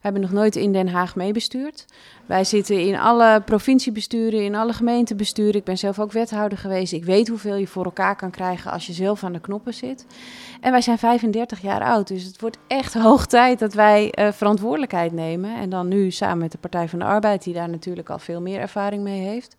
[0.00, 1.84] hebben nog nooit in Den Haag meebestuurd.
[2.26, 5.54] Wij zitten in alle provinciebesturen, in alle gemeentebesturen.
[5.54, 6.92] Ik ben zelf ook wethouder geweest.
[6.92, 10.06] Ik weet hoeveel je voor elkaar kan krijgen als je zelf aan de knoppen zit.
[10.60, 14.32] En wij zijn 35 jaar oud, dus het wordt echt hoog tijd dat wij eh,
[14.32, 15.56] verantwoordelijkheid nemen.
[15.56, 18.40] En dan nu samen met de Partij van de Arbeid, die daar natuurlijk al veel
[18.40, 19.56] meer ervaring mee heeft.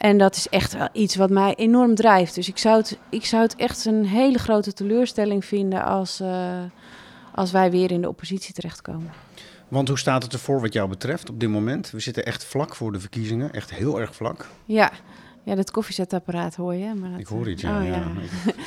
[0.00, 2.34] En dat is echt wel iets wat mij enorm drijft.
[2.34, 6.58] Dus ik zou het, ik zou het echt een hele grote teleurstelling vinden als, eh,
[7.34, 9.12] als wij weer in de oppositie terechtkomen.
[9.68, 11.90] Want hoe staat het ervoor wat jou betreft op dit moment?
[11.90, 13.52] We zitten echt vlak voor de verkiezingen.
[13.52, 14.46] Echt heel erg vlak.
[14.64, 14.90] Ja,
[15.42, 16.94] ja dat koffiezetapparaat hoor je.
[16.94, 17.80] Maar dat, Ik hoor iets, ja.
[17.80, 18.02] oh, ja.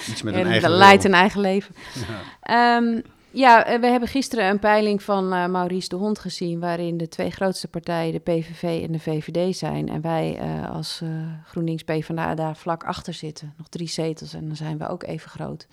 [0.10, 1.76] Iets met Ja, een eigen dat leidt een eigen leven.
[1.94, 2.78] Ja.
[2.78, 3.02] Ehm,
[3.36, 7.08] Ja, eh, we hebben gisteren een peiling van uh, Maurice de Hond gezien, waarin de
[7.08, 9.90] twee grootste partijen, de PVV en de VVD, zijn.
[9.90, 11.10] En wij uh, als uh,
[11.46, 13.54] GroenLinks PvdA daar vlak achter zitten.
[13.58, 15.68] Nog drie zetels en dan zijn we ook even groot.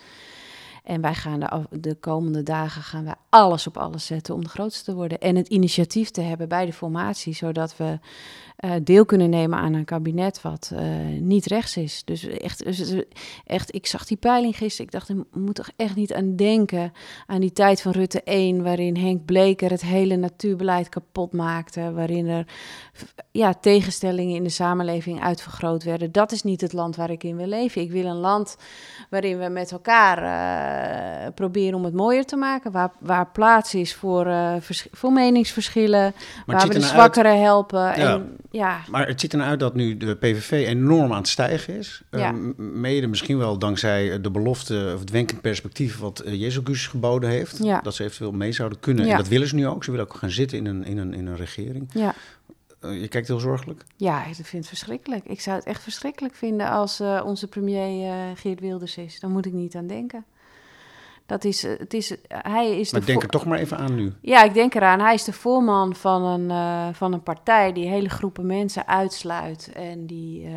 [0.84, 4.48] En wij gaan de, de, komende dagen gaan wij alles op alles zetten om de
[4.48, 5.18] grootste te worden.
[5.18, 7.98] En het initiatief te hebben bij de formatie, zodat we
[8.64, 10.80] uh, deel kunnen nemen aan een kabinet wat uh,
[11.20, 12.04] niet rechts is.
[12.04, 12.64] Dus echt,
[13.44, 14.86] echt, ik zag die peiling gisteren.
[14.86, 16.92] Ik dacht, ik moet toch echt niet aan denken
[17.26, 22.28] aan die tijd van Rutte 1, waarin Henk Bleker het hele natuurbeleid kapot maakte, waarin
[22.28, 22.46] er
[23.30, 26.12] ja, tegenstellingen in de samenleving uitvergroot werden.
[26.12, 27.82] Dat is niet het land waar ik in wil leven.
[27.82, 28.56] Ik wil een land
[29.10, 33.94] waarin we met elkaar uh, proberen om het mooier te maken, waar, waar plaats is
[33.94, 34.32] voor,
[34.92, 36.14] voor meningsverschillen,
[36.46, 37.40] maar waar we de zwakkeren uit...
[37.40, 37.80] helpen.
[37.80, 37.94] Ja.
[37.96, 38.80] En, ja.
[38.88, 42.02] Maar het ziet er nou uit dat nu de PVV enorm aan het stijgen is.
[42.10, 42.32] Ja.
[42.32, 47.30] Uh, mede misschien wel dankzij de belofte of het wenkend perspectief wat uh, Jezus geboden
[47.30, 47.58] heeft.
[47.58, 47.80] Ja.
[47.80, 49.08] Dat ze eventueel mee zouden kunnen.
[49.08, 49.84] En dat willen ze nu ook.
[49.84, 51.88] Ze willen ook gaan zitten in een, in een, in een regering.
[51.92, 52.14] Ja.
[52.84, 53.84] Uh, je kijkt heel zorgelijk.
[53.96, 55.24] Ja, ik vind het verschrikkelijk.
[55.24, 59.20] Ik zou het echt verschrikkelijk vinden als onze premier Geert Wilders is.
[59.20, 60.24] Dan moet ik niet aan denken.
[61.30, 64.12] Dat is, het is, hij is maar de denk er toch maar even aan nu.
[64.20, 65.00] Ja, ik denk eraan.
[65.00, 69.72] Hij is de voorman van een, uh, van een partij die hele groepen mensen uitsluit.
[69.74, 70.52] En die, uh,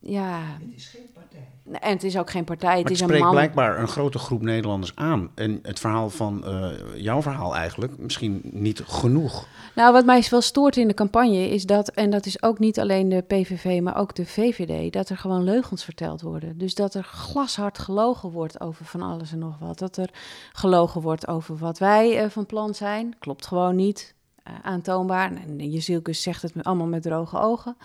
[0.00, 0.40] ja...
[0.40, 1.23] Het is geen partij.
[1.72, 4.18] En het is ook geen partij, het maar is het een spreekt blijkbaar een grote
[4.18, 5.30] groep Nederlanders aan.
[5.34, 9.46] En het verhaal van uh, jouw verhaal eigenlijk misschien niet genoeg.
[9.74, 12.80] Nou, wat mij wel stoort in de campagne is dat, en dat is ook niet
[12.80, 16.58] alleen de PVV, maar ook de VVD, dat er gewoon leugens verteld worden.
[16.58, 19.78] Dus dat er glashard gelogen wordt over van alles en nog wat.
[19.78, 20.10] Dat er
[20.52, 23.16] gelogen wordt over wat wij uh, van plan zijn.
[23.18, 24.13] Klopt gewoon niet.
[24.48, 25.32] Uh, aantoonbaar.
[25.32, 27.76] En Jezielkus zegt het allemaal met droge ogen.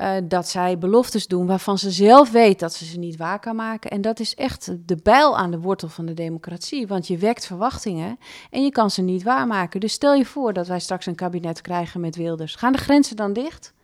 [0.00, 3.56] Uh, dat zij beloftes doen waarvan ze zelf weet dat ze ze niet waar kan
[3.56, 3.90] maken.
[3.90, 6.86] En dat is echt de bijl aan de wortel van de democratie.
[6.86, 8.18] Want je wekt verwachtingen
[8.50, 9.80] en je kan ze niet waarmaken.
[9.80, 12.54] Dus stel je voor dat wij straks een kabinet krijgen met Wilders.
[12.54, 13.74] Gaan de grenzen dan dicht?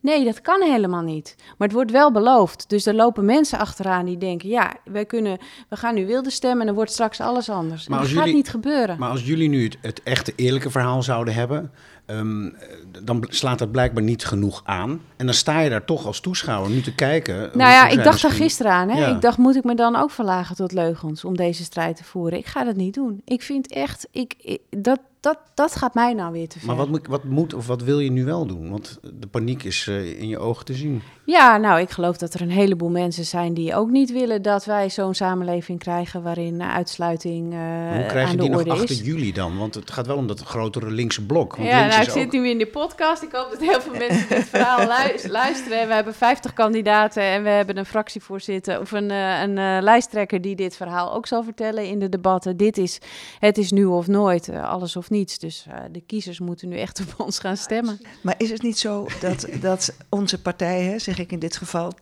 [0.00, 1.34] Nee, dat kan helemaal niet.
[1.38, 2.68] Maar het wordt wel beloofd.
[2.68, 6.60] Dus er lopen mensen achteraan die denken: ja, wij kunnen, we gaan nu wilde stemmen
[6.60, 7.88] en dan wordt straks alles anders.
[7.88, 8.98] Maar dat gaat jullie, niet gebeuren.
[8.98, 11.72] Maar als jullie nu het, het echte eerlijke verhaal zouden hebben,
[12.06, 12.56] um,
[13.02, 15.00] dan slaat dat blijkbaar niet genoeg aan.
[15.16, 17.36] En dan sta je daar toch als toeschouwer nu te kijken.
[17.36, 18.88] Nou ja, ik dacht daar gisteren aan.
[18.88, 19.00] Hè?
[19.00, 19.06] Ja.
[19.06, 22.38] Ik dacht, moet ik me dan ook verlagen tot leugens om deze strijd te voeren?
[22.38, 23.22] Ik ga dat niet doen.
[23.24, 26.66] Ik vind echt, ik, ik dat, dat, dat gaat mij nou weer te ver.
[26.66, 28.70] Maar wat moet, wat moet of wat wil je nu wel doen?
[28.70, 31.02] Want de paniek is uh, in je ogen te zien.
[31.24, 34.64] Ja, nou, ik geloof dat er een heleboel mensen zijn die ook niet willen dat
[34.64, 37.58] wij zo'n samenleving krijgen waarin uitsluiting uh,
[37.92, 39.00] Hoe krijg je die nog achter is.
[39.00, 39.58] jullie dan?
[39.58, 41.56] Want het gaat wel om dat grotere linkse blok.
[41.56, 42.32] Want Ja, links nou, is ik ook...
[42.32, 43.22] zit nu in de podcast.
[43.22, 45.88] Ik hoop dat heel veel mensen dit verhaal lu luisteren.
[45.88, 50.40] We hebben 50 kandidaten en we hebben een fractievoorzitter of een, uh, een uh, lijsttrekker
[50.40, 52.56] die dit verhaal ook zal vertellen in de debatten.
[52.56, 52.98] Dit is,
[53.38, 55.38] het is nu of nooit, alles of niets.
[55.38, 58.00] Dus de kiezers moeten nu echt op ons gaan stemmen.
[58.22, 61.92] Maar is het niet zo dat, dat onze partij, hè, zeg ik in dit geval,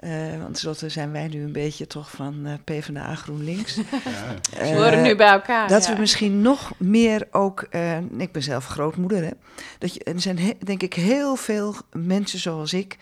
[0.00, 3.76] uh, want tenslotte zijn wij nu een beetje toch van uh, PvdA GroenLinks.
[4.04, 4.34] Ja.
[4.54, 5.68] Uh, we horen nu bij elkaar.
[5.68, 5.92] Dat ja.
[5.92, 9.30] we misschien nog meer ook, uh, ik ben zelf grootmoeder, hè,
[9.78, 12.96] dat je, er zijn denk ik heel veel mensen zoals ik,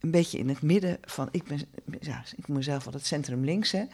[0.00, 1.60] een beetje in het midden van, ik ben,
[2.00, 3.84] ja, ik moet mezelf wel het centrum links, hè,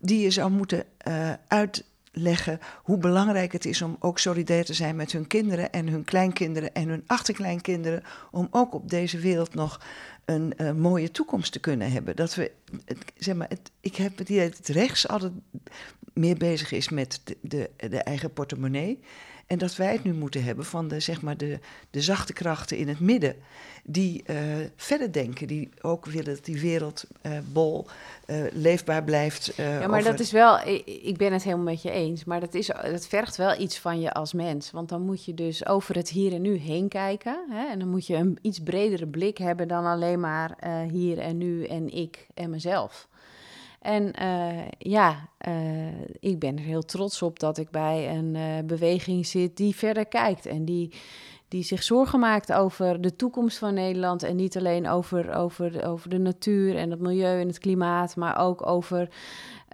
[0.00, 1.84] die je zou moeten uh, uit
[2.18, 6.04] leggen hoe belangrijk het is om ook solidair te zijn met hun kinderen en hun
[6.04, 9.80] kleinkinderen en hun achterkleinkinderen, om ook op deze wereld nog
[10.24, 12.16] een uh, mooie toekomst te kunnen hebben.
[12.16, 12.50] Dat we,
[13.16, 15.32] zeg maar, het, ik heb het idee dat het rechts altijd
[16.12, 19.00] meer bezig is met de, de, eigen portemonnee.
[19.48, 21.58] En dat wij het nu moeten hebben van de, zeg maar de,
[21.90, 23.36] de zachte krachten in het midden.
[23.84, 24.36] Die uh,
[24.76, 27.86] verder denken, die ook willen dat die wereld uh, bol
[28.26, 29.52] uh, leefbaar blijft.
[29.56, 32.24] ja, maar dat is wel, ik, ik, ben het helemaal met je eens.
[32.24, 34.70] Maar dat, is, dat vergt wel iets van je als mens.
[34.70, 37.46] Want dan moet je dus over het hier en nu heen kijken.
[37.50, 37.66] Hè?
[37.66, 40.56] En dan moet je een iets bredere blik hebben dan alleen maar
[40.90, 43.07] hier en nu en ik en mezelf.
[43.78, 48.58] En uh, ja, uh, ik ben er heel trots op dat ik bij een uh,
[48.64, 50.92] beweging zit die verder kijkt en die,
[51.48, 54.22] die zich zorgen maakt over de toekomst van Nederland.
[54.22, 58.38] En niet alleen over, over, over de natuur en het milieu en het klimaat, maar
[58.38, 59.08] ook over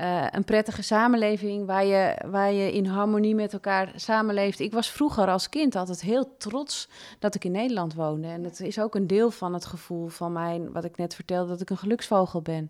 [0.01, 4.61] uh, een prettige samenleving waar je, waar je in harmonie met elkaar samenleeft.
[4.61, 8.29] Ik was vroeger als kind altijd heel trots dat ik in Nederland woonde.
[8.29, 11.49] En dat is ook een deel van het gevoel van mijn, wat ik net vertelde,
[11.49, 12.69] dat ik een geluksvogel ben.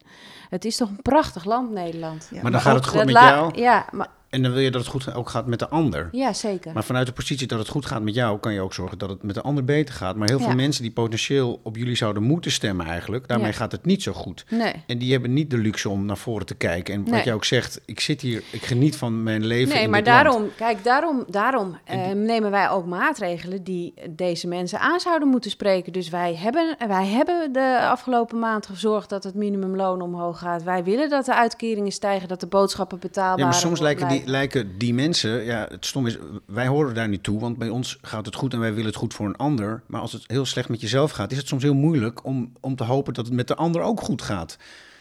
[0.48, 2.28] Het is toch een prachtig land, Nederland.
[2.30, 3.58] Ja, maar dan gaat het goed met jou.
[3.58, 6.08] Ja, maar En dan wil je dat het goed ook gaat met de ander.
[6.12, 6.72] Ja, zeker.
[6.72, 9.08] Maar vanuit de positie dat het goed gaat met jou, kan je ook zorgen dat
[9.08, 10.16] het met de ander beter gaat.
[10.16, 10.44] Maar heel Ja.
[10.44, 13.52] veel mensen die potentieel op jullie zouden moeten stemmen eigenlijk, daarmee Ja.
[13.56, 14.44] gaat het niet zo goed.
[14.50, 14.72] Nee.
[14.86, 16.94] En die hebben niet de luxe om naar voren te kijken.
[16.94, 17.22] En wat Nee.
[17.24, 20.14] jij ook zegt, ik zit hier, ik geniet van mijn leven Nee, in maar land.
[20.24, 25.50] daarom, kijk, daarom, daarom eh, nemen wij ook maatregelen die deze mensen aan zouden moeten
[25.50, 25.92] spreken.
[25.92, 30.62] Dus wij hebben, wij hebben de afgelopen maand gezorgd dat het minimumloon omhoog gaat.
[30.62, 34.23] Wij willen dat de uitkeringen stijgen, dat de boodschappen betaalbaar Ja, maar soms lijken die.
[34.26, 37.98] Lijken die mensen, ja, het stom is, wij horen daar niet toe, want bij ons
[38.02, 39.82] gaat het goed en wij willen het goed voor een ander.
[39.86, 42.76] Maar als het heel slecht met jezelf gaat, is het soms heel moeilijk om, om
[42.76, 44.56] te hopen dat het met de ander ook goed gaat.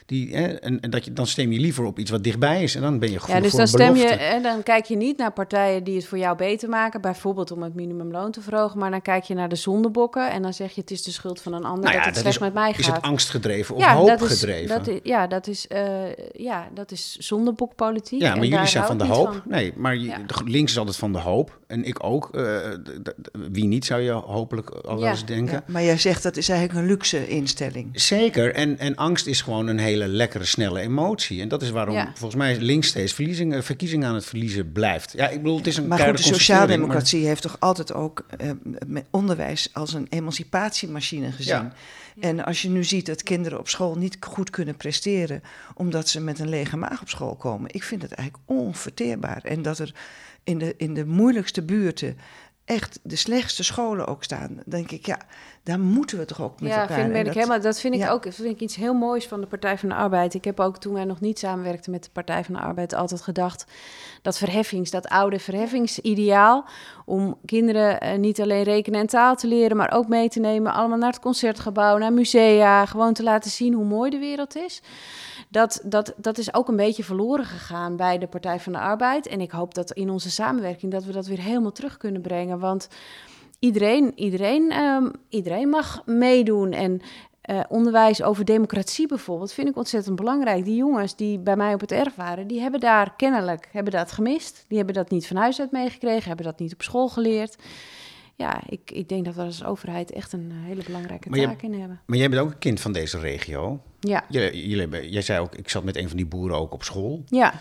[0.06, 2.76] Die, hè, en, en dat je, dan stem je liever op iets wat dichtbij is
[2.76, 4.96] en dan ben je Ja, gevoelig dus voor dan een stem je, dan kijk je
[4.96, 8.80] niet naar partijen die het voor jou beter maken, bijvoorbeeld om het minimumloon te verhogen,
[8.80, 11.42] maar dan kijk je naar de zondebokken en dan zeg je het is de schuld
[11.42, 12.96] van een ander Nou ja, dat het dat slecht is- met mij Is gaat.
[12.96, 14.78] het angstgedreven of dat is, hoopgedreven?
[14.78, 15.84] dat is, ja, dat is, eh,
[16.34, 18.22] ja, dat is zondebokpolitiek.
[18.22, 19.28] Ja, maar jullie zijn van de hoop.
[19.28, 19.42] van.
[19.46, 20.20] Nee, maar je, Ja.
[20.46, 21.60] links is altijd van de hoop.
[21.68, 22.30] En ik ook.
[22.36, 22.58] Eh,
[23.52, 25.10] wie niet, zou je hopelijk al wel Ja.
[25.10, 25.54] eens denken.
[25.54, 27.90] Ja, maar jij zegt dat is eigenlijk een luxe instelling.
[28.02, 28.54] Zeker.
[28.54, 31.42] En, en angst is gewoon een hele lekkere, snelle emotie.
[31.42, 32.06] En dat is waarom Ja.
[32.06, 35.14] volgens mij links steeds verliezingen, verkiezingen aan het verliezen blijft.
[35.16, 38.50] Ja, ik bedoel, het is een Maar goed, de sociaaldemocratie heeft toch altijd ook eh,
[38.88, 41.54] met onderwijs als een emancipatiemachine gezien.
[41.54, 41.74] Ja.
[42.20, 45.42] En als je nu ziet dat kinderen op school niet goed kunnen presteren
[45.74, 49.42] omdat ze met een lege maag op school komen, ik vind het eigenlijk onverteerbaar.
[49.44, 49.94] En dat er
[50.44, 52.18] in de, in de moeilijkste buurten
[52.66, 55.18] echt de slechtste scholen ook staan, dan denk ik, ja,
[55.64, 56.98] daar moeten we toch ook met Ja, elkaar.
[57.00, 59.42] vind, ben ik dat- helemaal, dat vind ik ook vind ik iets heel moois van
[59.42, 60.34] de Partij van de Arbeid.
[60.34, 63.22] Ik heb ook toen wij nog niet samenwerkten met de Partij van de Arbeid altijd
[63.22, 63.66] gedacht
[64.22, 66.66] dat verheffings, dat oude verheffingsideaal
[67.06, 70.74] om kinderen eh, niet alleen rekenen en taal te leren, maar ook mee te nemen
[70.74, 74.82] allemaal naar het concertgebouw, naar musea, gewoon te laten zien hoe mooi de wereld is.
[75.54, 79.28] Dat, dat, dat is ook een beetje verloren gegaan bij de Partij van de Arbeid.
[79.28, 82.60] En ik hoop dat in onze samenwerking dat we dat weer helemaal terug kunnen brengen.
[82.60, 82.88] Want
[83.60, 86.72] iedereen, iedereen, ehm, iedereen mag meedoen.
[86.72, 87.02] En
[87.42, 90.66] eh, onderwijs over democratie bijvoorbeeld vind ik ontzettend belangrijk.
[90.66, 94.12] Die jongens die bij mij op het erf waren, die hebben daar kennelijk hebben dat
[94.12, 94.66] gemist.
[94.68, 97.56] Die hebben dat niet van huis uit meegekregen, hebben dat niet op school geleerd.
[98.36, 101.46] Ja, ik, ik denk dat we als overheid echt een eh, hele belangrijke Maar je-
[101.46, 102.02] taak in hebben.
[102.06, 103.82] Maar jij bent ook een kind van deze regio.
[104.00, 106.74] Ja, Jullie, jullie hebben, jij zei ook, ik zat met een van die boeren ook
[106.74, 107.24] op school.
[107.28, 107.54] ja.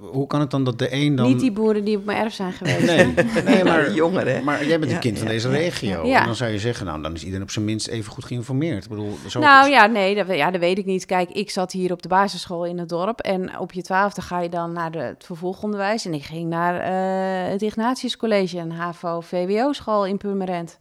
[0.00, 1.26] Hoe kan het dan dat de een dan...
[1.26, 2.86] niet die boeren die op mijn erf zijn geweest.
[2.86, 4.44] Nee, nee maar, Jongeren.
[4.44, 6.06] maar jij bent Ja, een kind van deze ja, regio.
[6.06, 6.20] ja.
[6.20, 8.84] En dan zou je zeggen, nou, dan is iedereen op zijn minst even goed geïnformeerd.
[8.84, 11.06] Ik bedoel, zo Nou ja, nee, dat, ja, dat weet ik niet.
[11.06, 13.20] Kijk, ik zat hier op de basisschool in het dorp.
[13.20, 16.04] En op je twaalfde ga je dan naar de, het vervolgonderwijs.
[16.04, 20.78] En ik ging naar eh, het Ignatius College, een HAVO-VWO-school in Purmerend.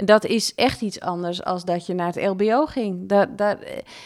[0.00, 3.08] En dat is echt iets anders als dat je naar het LBO ging.
[3.08, 3.58] Dat, dat,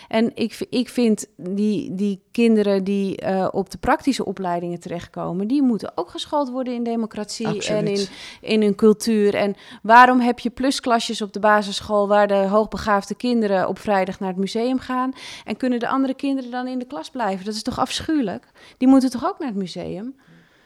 [0.09, 5.47] en ik, ik vind die, die kinderen die eh, op de praktische opleidingen terechtkomen...
[5.47, 8.07] die moeten ook geschoold worden in democratie en in,
[8.41, 9.35] in hun cultuur.
[9.35, 12.09] En waarom heb je plusklasjes op de basisschool...
[12.09, 15.13] waar de hoogbegaafde kinderen op vrijdag naar het museum gaan...
[15.45, 17.45] en kunnen de andere kinderen dan in de klas blijven?
[17.45, 18.47] Dat is toch afschuwelijk?
[18.79, 20.15] Die moeten toch ook naar het museum?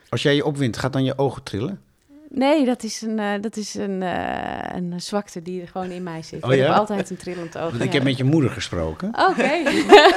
[0.08, 1.87] Als jij je opwint, gaat dan je ogen trillen?
[2.30, 6.02] Nee, dat is een, eh, dat is een, eh, een zwakte die er gewoon in
[6.02, 6.44] mij zit.
[6.44, 6.66] Oh ik ja?
[6.66, 7.70] heb altijd een trillend oog.
[7.70, 9.08] Want ik heb met je moeder gesproken.
[9.08, 9.50] Oké.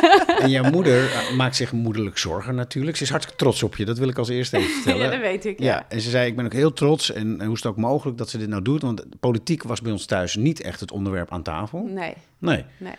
[0.44, 2.98] En jouw moeder eh, maakt zich moederlijk zorgen natuurlijk.
[2.98, 5.06] Ze is hartstikke trots op je, dat wil ik als eerste even vertellen.
[5.06, 5.60] ja, dat weet ik.
[5.60, 5.66] Ja.
[5.66, 7.78] Ja, en ze zei, ik ben ook heel trots en, en hoe is het ook
[7.78, 8.82] mogelijk dat ze dit nou doet?
[8.82, 11.84] Want politiek was bij ons thuis niet echt het onderwerp aan tafel.
[11.84, 12.94] Nee, Nee, nee.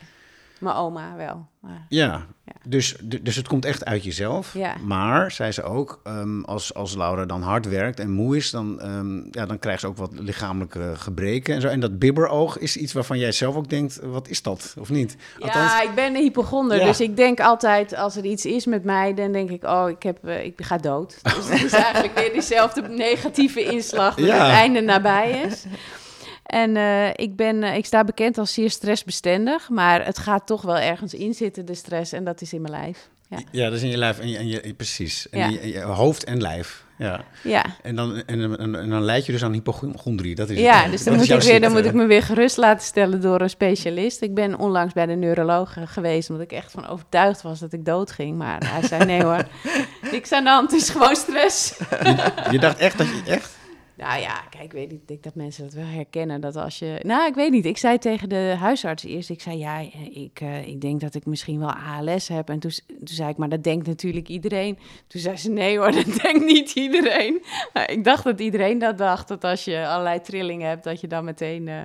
[0.62, 1.46] Mijn oma wel.
[1.60, 2.26] Maar, ja.
[2.44, 2.52] Ja.
[2.64, 4.54] Dus, du- dus het komt echt uit jezelf.
[4.54, 4.74] Ja.
[4.84, 8.80] Maar, zei ze ook, ehm, als, als Laura dan hard werkt en moe is, dan,
[8.80, 11.68] ehm, ja, dan krijgt ze ook wat lichamelijke gebreken en zo.
[11.68, 14.74] En dat bibberoog is iets waarvan jij zelf ook denkt, wat is dat?
[14.78, 15.16] Of niet?
[15.38, 16.78] ja, ik ben een hypochonder.
[16.78, 16.84] Ja.
[16.84, 20.02] Dus ik denk altijd, als er iets is met mij, dan denk ik, oh, ik,
[20.02, 21.18] heb, eh, ik ga dood.
[21.36, 24.44] Dus het is eigenlijk weer diezelfde negatieve inslag dat Ja.
[24.44, 25.64] het einde nabij is.
[26.42, 30.62] En eh, ik, ben, eh, ik sta bekend als zeer stressbestendig, maar het gaat toch
[30.62, 33.08] wel ergens in zitten, de stress, en dat is in mijn lijf.
[33.28, 35.28] Ja, Ja, dat is in je lijf en je, en je precies.
[35.30, 35.46] En Ja.
[35.48, 36.84] je, je hoofd en lijf.
[36.98, 37.24] Ja.
[37.42, 37.64] ja.
[37.82, 40.34] En dan, en, en, en dan leid je dus aan hypochondrie.
[40.34, 40.90] Dat is Ja, het.
[40.90, 43.50] dus dan, moet ik, weer, dan moet ik me weer gerust laten stellen door een
[43.50, 44.22] specialist.
[44.22, 47.72] Ik ben onlangs bij de neuroloog eh, geweest, omdat ik echt van overtuigd was dat
[47.72, 48.36] ik doodging.
[48.36, 49.44] Maar hij zei, nee hoor,
[50.12, 51.74] niks aan de hand, het is gewoon stress.
[52.50, 53.60] Je dacht echt dat je echt...
[54.02, 56.40] Nou ja, kijk, ik weet niet, ik denk dat mensen dat wel herkennen.
[56.40, 59.58] Dat als je, nou, ik weet niet, ik zei tegen de huisarts eerst, ik zei,
[59.58, 59.78] ja,
[60.12, 62.48] ik, eh, ik denk dat ik misschien wel ALS heb.
[62.48, 64.78] En toen, toen zei ik, maar dat denkt natuurlijk iedereen.
[65.06, 67.42] Toen zei ze, nee hoor, dat denkt niet iedereen.
[67.86, 71.24] Ik dacht dat iedereen dat dacht, dat als je allerlei trillingen hebt, dat je dan
[71.24, 71.68] meteen...
[71.68, 71.82] eh,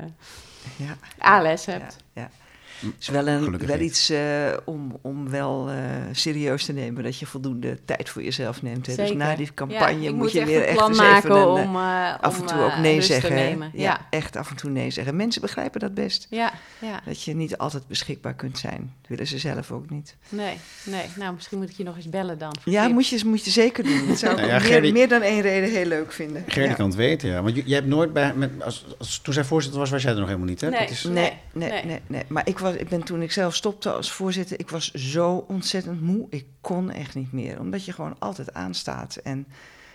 [0.75, 0.97] Ja.
[1.17, 1.97] ALS hebt.
[2.13, 2.30] Ja, ja.
[2.79, 5.75] Het is wel, een, Gelukkig wel iets eh, om, om wel eh,
[6.11, 7.03] serieus te nemen.
[7.03, 8.85] Dat je voldoende tijd voor jezelf neemt.
[8.87, 8.95] Hè.
[8.95, 11.57] Dus na die campagne moet je echt weer een echt plan eens maken even een,
[11.57, 13.57] eh, om eh, af en toe ook nee zeggen.
[13.59, 15.15] Ja, Ja, echt af en toe nee zeggen.
[15.15, 16.27] Mensen begrijpen dat best.
[16.29, 17.01] ja, ja.
[17.05, 18.93] Dat je niet altijd beschikbaar kunt zijn.
[19.01, 20.15] Dat willen ze zelf ook niet.
[20.29, 21.06] Nee, nee.
[21.15, 22.56] Nou, misschien moet ik je nog eens bellen dan.
[22.63, 22.93] Ja, tips.
[22.93, 24.08] moet je, moet je zeker doen.
[24.08, 26.43] Dat zou ik Nou meer, dan één reden heel leuk vinden.
[26.47, 26.73] Ja.
[26.73, 27.41] kan het weten, ja.
[27.41, 28.33] Want je, je hebt nooit bij...
[28.33, 30.69] Met, als, als, toen zij voorzitter was, was jij er nog helemaal niet, hè?
[30.69, 30.79] Nee.
[30.79, 32.02] Dat is, Nee, Nee, nee, nee, nee.
[32.08, 35.45] nee, Maar ik, was, ik ben toen ik zelf stopte als voorzitter, ik was zo
[35.47, 36.27] ontzettend moe.
[36.29, 39.15] Ik kon echt niet meer, omdat je gewoon altijd aanstaat.
[39.15, 39.47] En,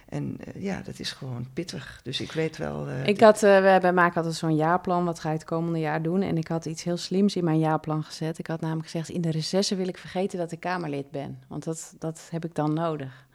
[0.09, 2.01] en eh, ja, dat is gewoon pittig.
[2.03, 2.89] Dus ik weet wel...
[2.89, 5.79] eh, Ik had, eh, we, wij maken altijd zo'n jaarplan, wat ga je het komende
[5.79, 6.23] jaar doen?
[6.23, 8.39] En ik had iets heel slims in mijn jaarplan gezet.
[8.39, 11.39] Ik had namelijk gezegd, in de recessen wil ik vergeten dat ik Kamerlid ben.
[11.49, 13.27] Want dat, dat heb ik dan nodig.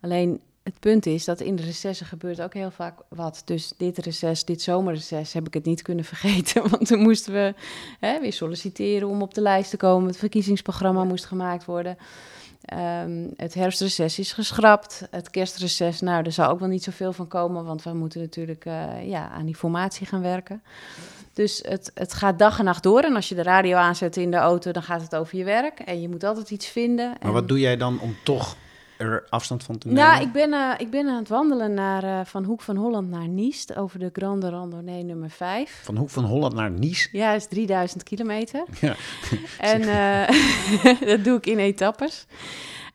[0.00, 3.42] Alleen, het punt is dat in de recessen gebeurt ook heel vaak wat.
[3.44, 6.68] Dus dit reces, dit zomerreces, heb ik het niet kunnen vergeten.
[6.68, 7.54] Want toen moesten we
[8.00, 10.08] hè, weer solliciteren om op de lijst te komen.
[10.08, 11.96] Het verkiezingsprogramma moest gemaakt worden.
[12.64, 15.02] Ehm, het herfstreces is geschrapt.
[15.10, 18.64] Het kerstreces, nou, er zal ook wel niet zoveel van komen, want we moeten natuurlijk
[18.64, 20.62] eh, ja, aan die formatie gaan werken.
[21.32, 23.00] Dus het, het gaat dag en nacht door.
[23.00, 25.80] En als je de radio aanzet in de auto, dan gaat het over je werk.
[25.80, 27.08] En je moet altijd iets vinden.
[27.08, 28.56] Maar En- wat doe jij dan om toch
[29.00, 30.02] er afstand van te nemen?
[30.02, 33.10] nou, ik ben, eh, ik ben aan het wandelen naar, eh, van Hoek van Holland
[33.10, 35.80] naar Niest over de Grande Randonnée nummer 5.
[35.84, 37.08] Van Hoek van Holland naar Nice?
[37.12, 38.64] Ja, dat is 3000 kilometer.
[38.80, 38.94] Ja.
[39.58, 40.28] En eh,
[41.10, 42.26] dat doe ik in etappes.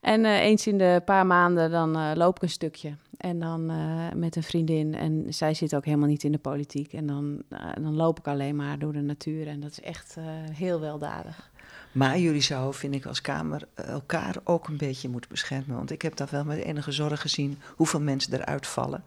[0.02, 2.96] En eens in de paar maanden dan loop ik een stukje.
[3.18, 3.72] En dan
[4.20, 4.96] met een vriendin.
[4.96, 6.94] En zij zit ook helemaal niet in de politiek.
[6.94, 7.42] En dan,
[7.82, 9.48] dan loop ik alleen maar door de natuur.
[9.48, 10.16] En dat is echt
[10.52, 11.52] heel weldadig.
[11.96, 15.76] Maar jullie zouden, vind ik, als Kamer eh, elkaar ook een beetje moeten beschermen.
[15.76, 19.04] Want ik heb daar wel met enige zorg gezien hoeveel mensen eruit vallen.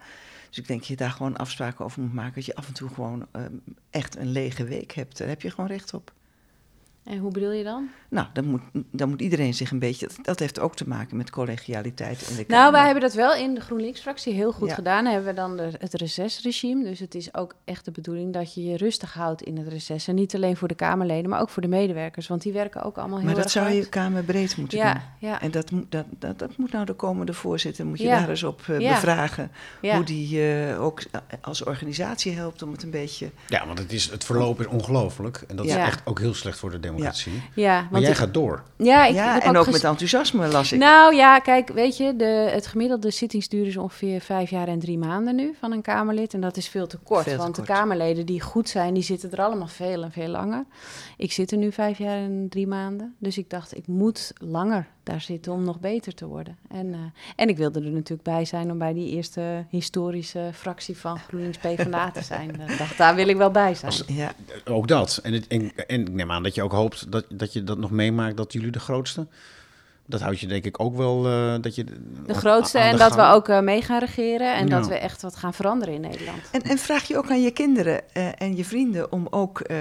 [0.47, 2.35] Dus ik denk dat je daar gewoon afspraken over moet maken.
[2.35, 3.41] Dat je af en toe gewoon eh,
[3.89, 5.17] echt een lege week hebt.
[5.17, 6.11] Daar heb je gewoon recht op.
[7.09, 7.89] En hoe bedoel je dan?
[8.09, 10.09] Nou, dan moet, dan moet iedereen zich een beetje.
[10.21, 12.61] Dat, heeft ook te maken met collegialiteit in de Kamer.
[12.61, 14.73] Nou, wij hebben dat wel in de GroenLinks-fractie heel goed Ja.
[14.73, 15.03] gedaan.
[15.03, 16.83] Dan hebben we dan de, het recesregime.
[16.83, 20.07] Dus het is ook echt de bedoeling dat je je rustig houdt in het reces.
[20.07, 22.27] En niet alleen voor de Kamerleden, maar ook voor de medewerkers.
[22.27, 23.77] Want die werken ook allemaal heel Maar dat erg zou hard.
[23.77, 25.01] je kamerbreed moeten doen.
[25.19, 28.19] Ja, En dat moet, dat, dat, dat moet nou de komende voorzitter, moet je Ja.
[28.19, 28.93] daar eens op eh, Ja.
[28.93, 29.51] bevragen.
[29.81, 29.95] ja.
[29.95, 31.01] Hoe die eh, ook
[31.41, 33.29] als organisatie helpt om het een beetje...
[33.47, 35.43] Ja, want het, is, het verloop is ongelooflijk.
[35.47, 35.81] En dat Ja.
[35.81, 36.97] is echt ook heel slecht voor de democratie.
[37.55, 38.63] Ja, Maar want jij ik- gaat door.
[38.77, 40.79] ja, ik ja, en ook met enthousiasme las ik.
[40.79, 44.97] Nou ja, kijk, weet je, de, het gemiddelde zittingsduur is ongeveer vijf jaar en drie
[44.97, 46.33] maanden nu van een Kamerlid.
[46.33, 47.67] En dat is veel te kort, Veel te want kort.
[47.67, 50.65] de Kamerleden die goed zijn, die zitten er allemaal veel en veel langer.
[51.17, 54.87] Ik zit er nu vijf jaar en drie maanden, dus ik dacht, ik moet langer
[55.09, 56.57] daar zitten om nog beter te worden.
[56.67, 56.99] En, eh,
[57.35, 61.57] en ik wilde er natuurlijk bij zijn om bij die eerste historische fractie van GroenLinks
[61.57, 62.49] PvdA te zijn.
[62.49, 63.93] Ik dacht, daar wil ik wel bij zijn.
[64.07, 64.31] Ja,
[64.65, 65.19] Ook dat.
[65.23, 67.77] En, het, en, en ik neem aan dat je ook hoopt dat, dat je dat
[67.77, 69.27] nog meemaakt dat jullie de grootste.
[70.05, 71.83] Dat houdt je denk ik ook wel eh, dat je.
[72.25, 74.77] De grootste en dat we ook eh, mee gaan regeren en Ja.
[74.77, 76.39] dat we echt wat gaan veranderen in Nederland.
[76.51, 79.77] en, en vraag je ook aan je kinderen eh, en je vrienden om ook eh,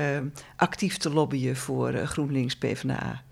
[0.56, 3.22] actief te lobbyen voor eh, GroenLinks PvdA.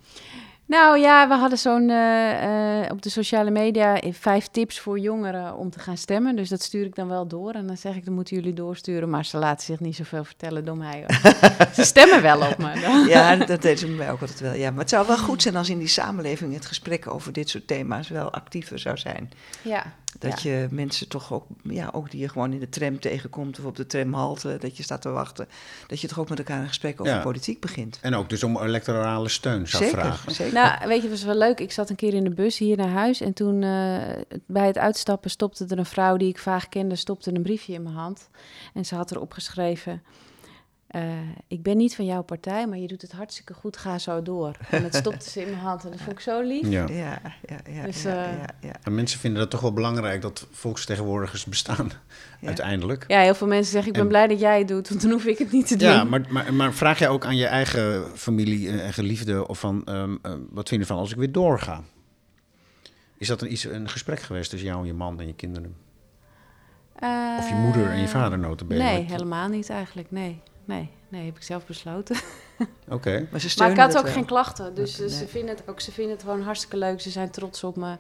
[0.67, 5.57] Nou ja, we hadden zo'n eh, eh, op de sociale media vijf tips voor jongeren
[5.57, 6.37] om te gaan stemmen.
[6.37, 7.53] Dus dat stuur ik dan wel door.
[7.53, 9.11] En dan zeg ik, dan moeten jullie doorsturen.
[9.11, 11.05] Maar ze laten zich niet zoveel vertellen door mij.
[11.07, 11.33] Hoor.
[11.75, 12.81] ze stemmen wel op me.
[12.81, 13.07] dan.
[13.17, 14.55] Ja, dat deden ze bij mij ook altijd wel.
[14.55, 14.71] Ja.
[14.71, 17.67] Maar het zou wel goed zijn als in die samenleving het gesprek over dit soort
[17.67, 19.31] thema's wel actiever zou zijn.
[19.63, 23.59] Ja, Dat je mensen toch ook, ja, ook die je gewoon in de tram tegenkomt
[23.59, 25.49] of op de tramhalte, dat je staat te wachten,
[25.87, 27.21] dat je toch ook met elkaar een gesprek over Ja.
[27.23, 27.99] politiek begint.
[28.03, 30.33] En ook dus om electorale steun zou zeker, vragen.
[30.35, 30.53] zeker.
[30.63, 31.61] Nou weet je, het was wel leuk.
[31.61, 33.21] Ik zat een keer in de bus hier naar huis.
[33.21, 33.99] En toen eh,
[34.47, 37.83] bij het uitstappen stopte er een vrouw die ik vaag kende, stopte een briefje in
[37.83, 38.29] mijn hand.
[38.75, 40.03] En ze had erop geschreven...
[40.97, 41.03] eh,
[41.49, 43.77] ik ben niet van jouw partij, maar je doet het hartstikke goed.
[43.77, 44.57] Ga zo door.
[44.71, 46.69] En dat stopte ze in mijn hand en dat vond ik zo lief.
[46.69, 46.87] Ja.
[46.89, 48.73] Ja, ja, ja, Dus, ja, eh, ja, ja.
[48.83, 51.91] En mensen vinden dat toch wel belangrijk dat volksvertegenwoordigers bestaan,
[52.41, 52.47] Ja.
[52.47, 53.05] uiteindelijk.
[53.09, 55.11] Ja, heel veel mensen zeggen, ik ben En- blij dat jij het doet, want dan
[55.11, 55.89] hoef ik het niet te doen.
[55.89, 59.83] Ja, maar, maar, maar vraag jij ook aan je eigen familie en geliefde of van
[59.85, 61.83] ehm, eh, wat vind je van als ik weer doorga?
[63.19, 65.77] Is dat een, iets, een gesprek geweest tussen jou en je man en je kinderen?
[67.39, 68.81] Of je moeder en je vader notabene?
[68.85, 70.11] Eh, Nee, helemaal niet eigenlijk.
[70.11, 72.17] Nee, nee, nee, heb ik zelf besloten.
[72.89, 73.11] Oké.
[73.11, 74.13] Maar ze Maar steunen ik had ook wel.
[74.13, 75.09] geen klachten, dus Nee.
[75.09, 77.01] ze, vinden het ook, ze vinden het gewoon hartstikke leuk.
[77.01, 77.97] Ze zijn trots op me.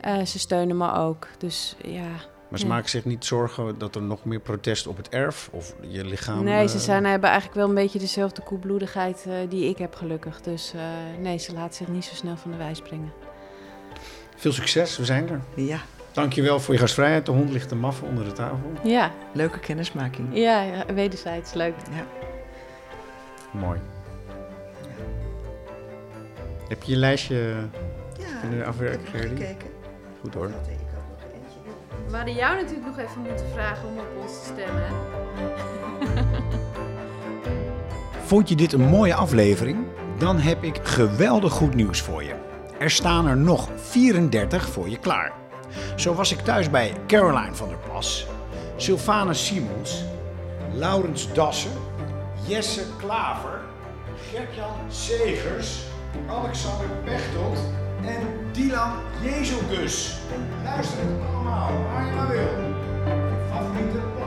[0.00, 2.08] Eh, ze steunen me ook, dus ja.
[2.48, 2.72] Maar ze Ja.
[2.72, 6.44] maken zich niet zorgen dat er nog meer protest op het erf of je lichaam...
[6.44, 9.94] nee, ze eh, zijn, hebben eigenlijk wel een beetje dezelfde koelbloedigheid eh, die ik heb
[9.94, 10.40] gelukkig.
[10.40, 10.82] Dus eh,
[11.20, 13.12] nee, ze laten zich niet zo snel van de wijs brengen.
[14.36, 15.40] Veel succes, we zijn er.
[15.56, 15.80] Ja,
[16.18, 17.26] Dankjewel voor je gastvrijheid.
[17.26, 18.72] De hond ligt te maffen onder de tafel.
[18.82, 20.28] Ja, leuke kennismaking.
[20.32, 21.74] ja, ja, wederzijds leuk.
[21.90, 22.04] Ja.
[23.50, 23.78] Mooi.
[26.68, 27.54] Heb je je lijstje
[28.18, 29.40] Ja, kunnen afwerken, ik heb nog Gerdy?
[29.42, 29.68] gekeken.
[30.20, 30.50] Goed hoor.
[32.08, 34.86] We hadden jou natuurlijk nog even moeten vragen om op ons te stemmen.
[38.28, 39.78] Vond je dit een mooie aflevering?
[40.18, 42.34] Dan heb ik geweldig goed nieuws voor je.
[42.78, 45.32] Er staan er nog 34 voor je klaar.
[45.96, 48.26] Zo was ik thuis bij Caroline van der Plas,
[48.76, 50.04] Sylvana Simons,
[50.74, 51.72] Laurens Dassen,
[52.46, 53.60] Jesse Klaver,
[54.30, 55.78] Gertjan Segers,
[56.28, 57.58] Alexander Pechtold
[58.04, 60.18] en Dylan Jezelgus.
[60.64, 62.38] Luister het allemaal waar je maar wil.
[62.38, 64.17] Je favoriete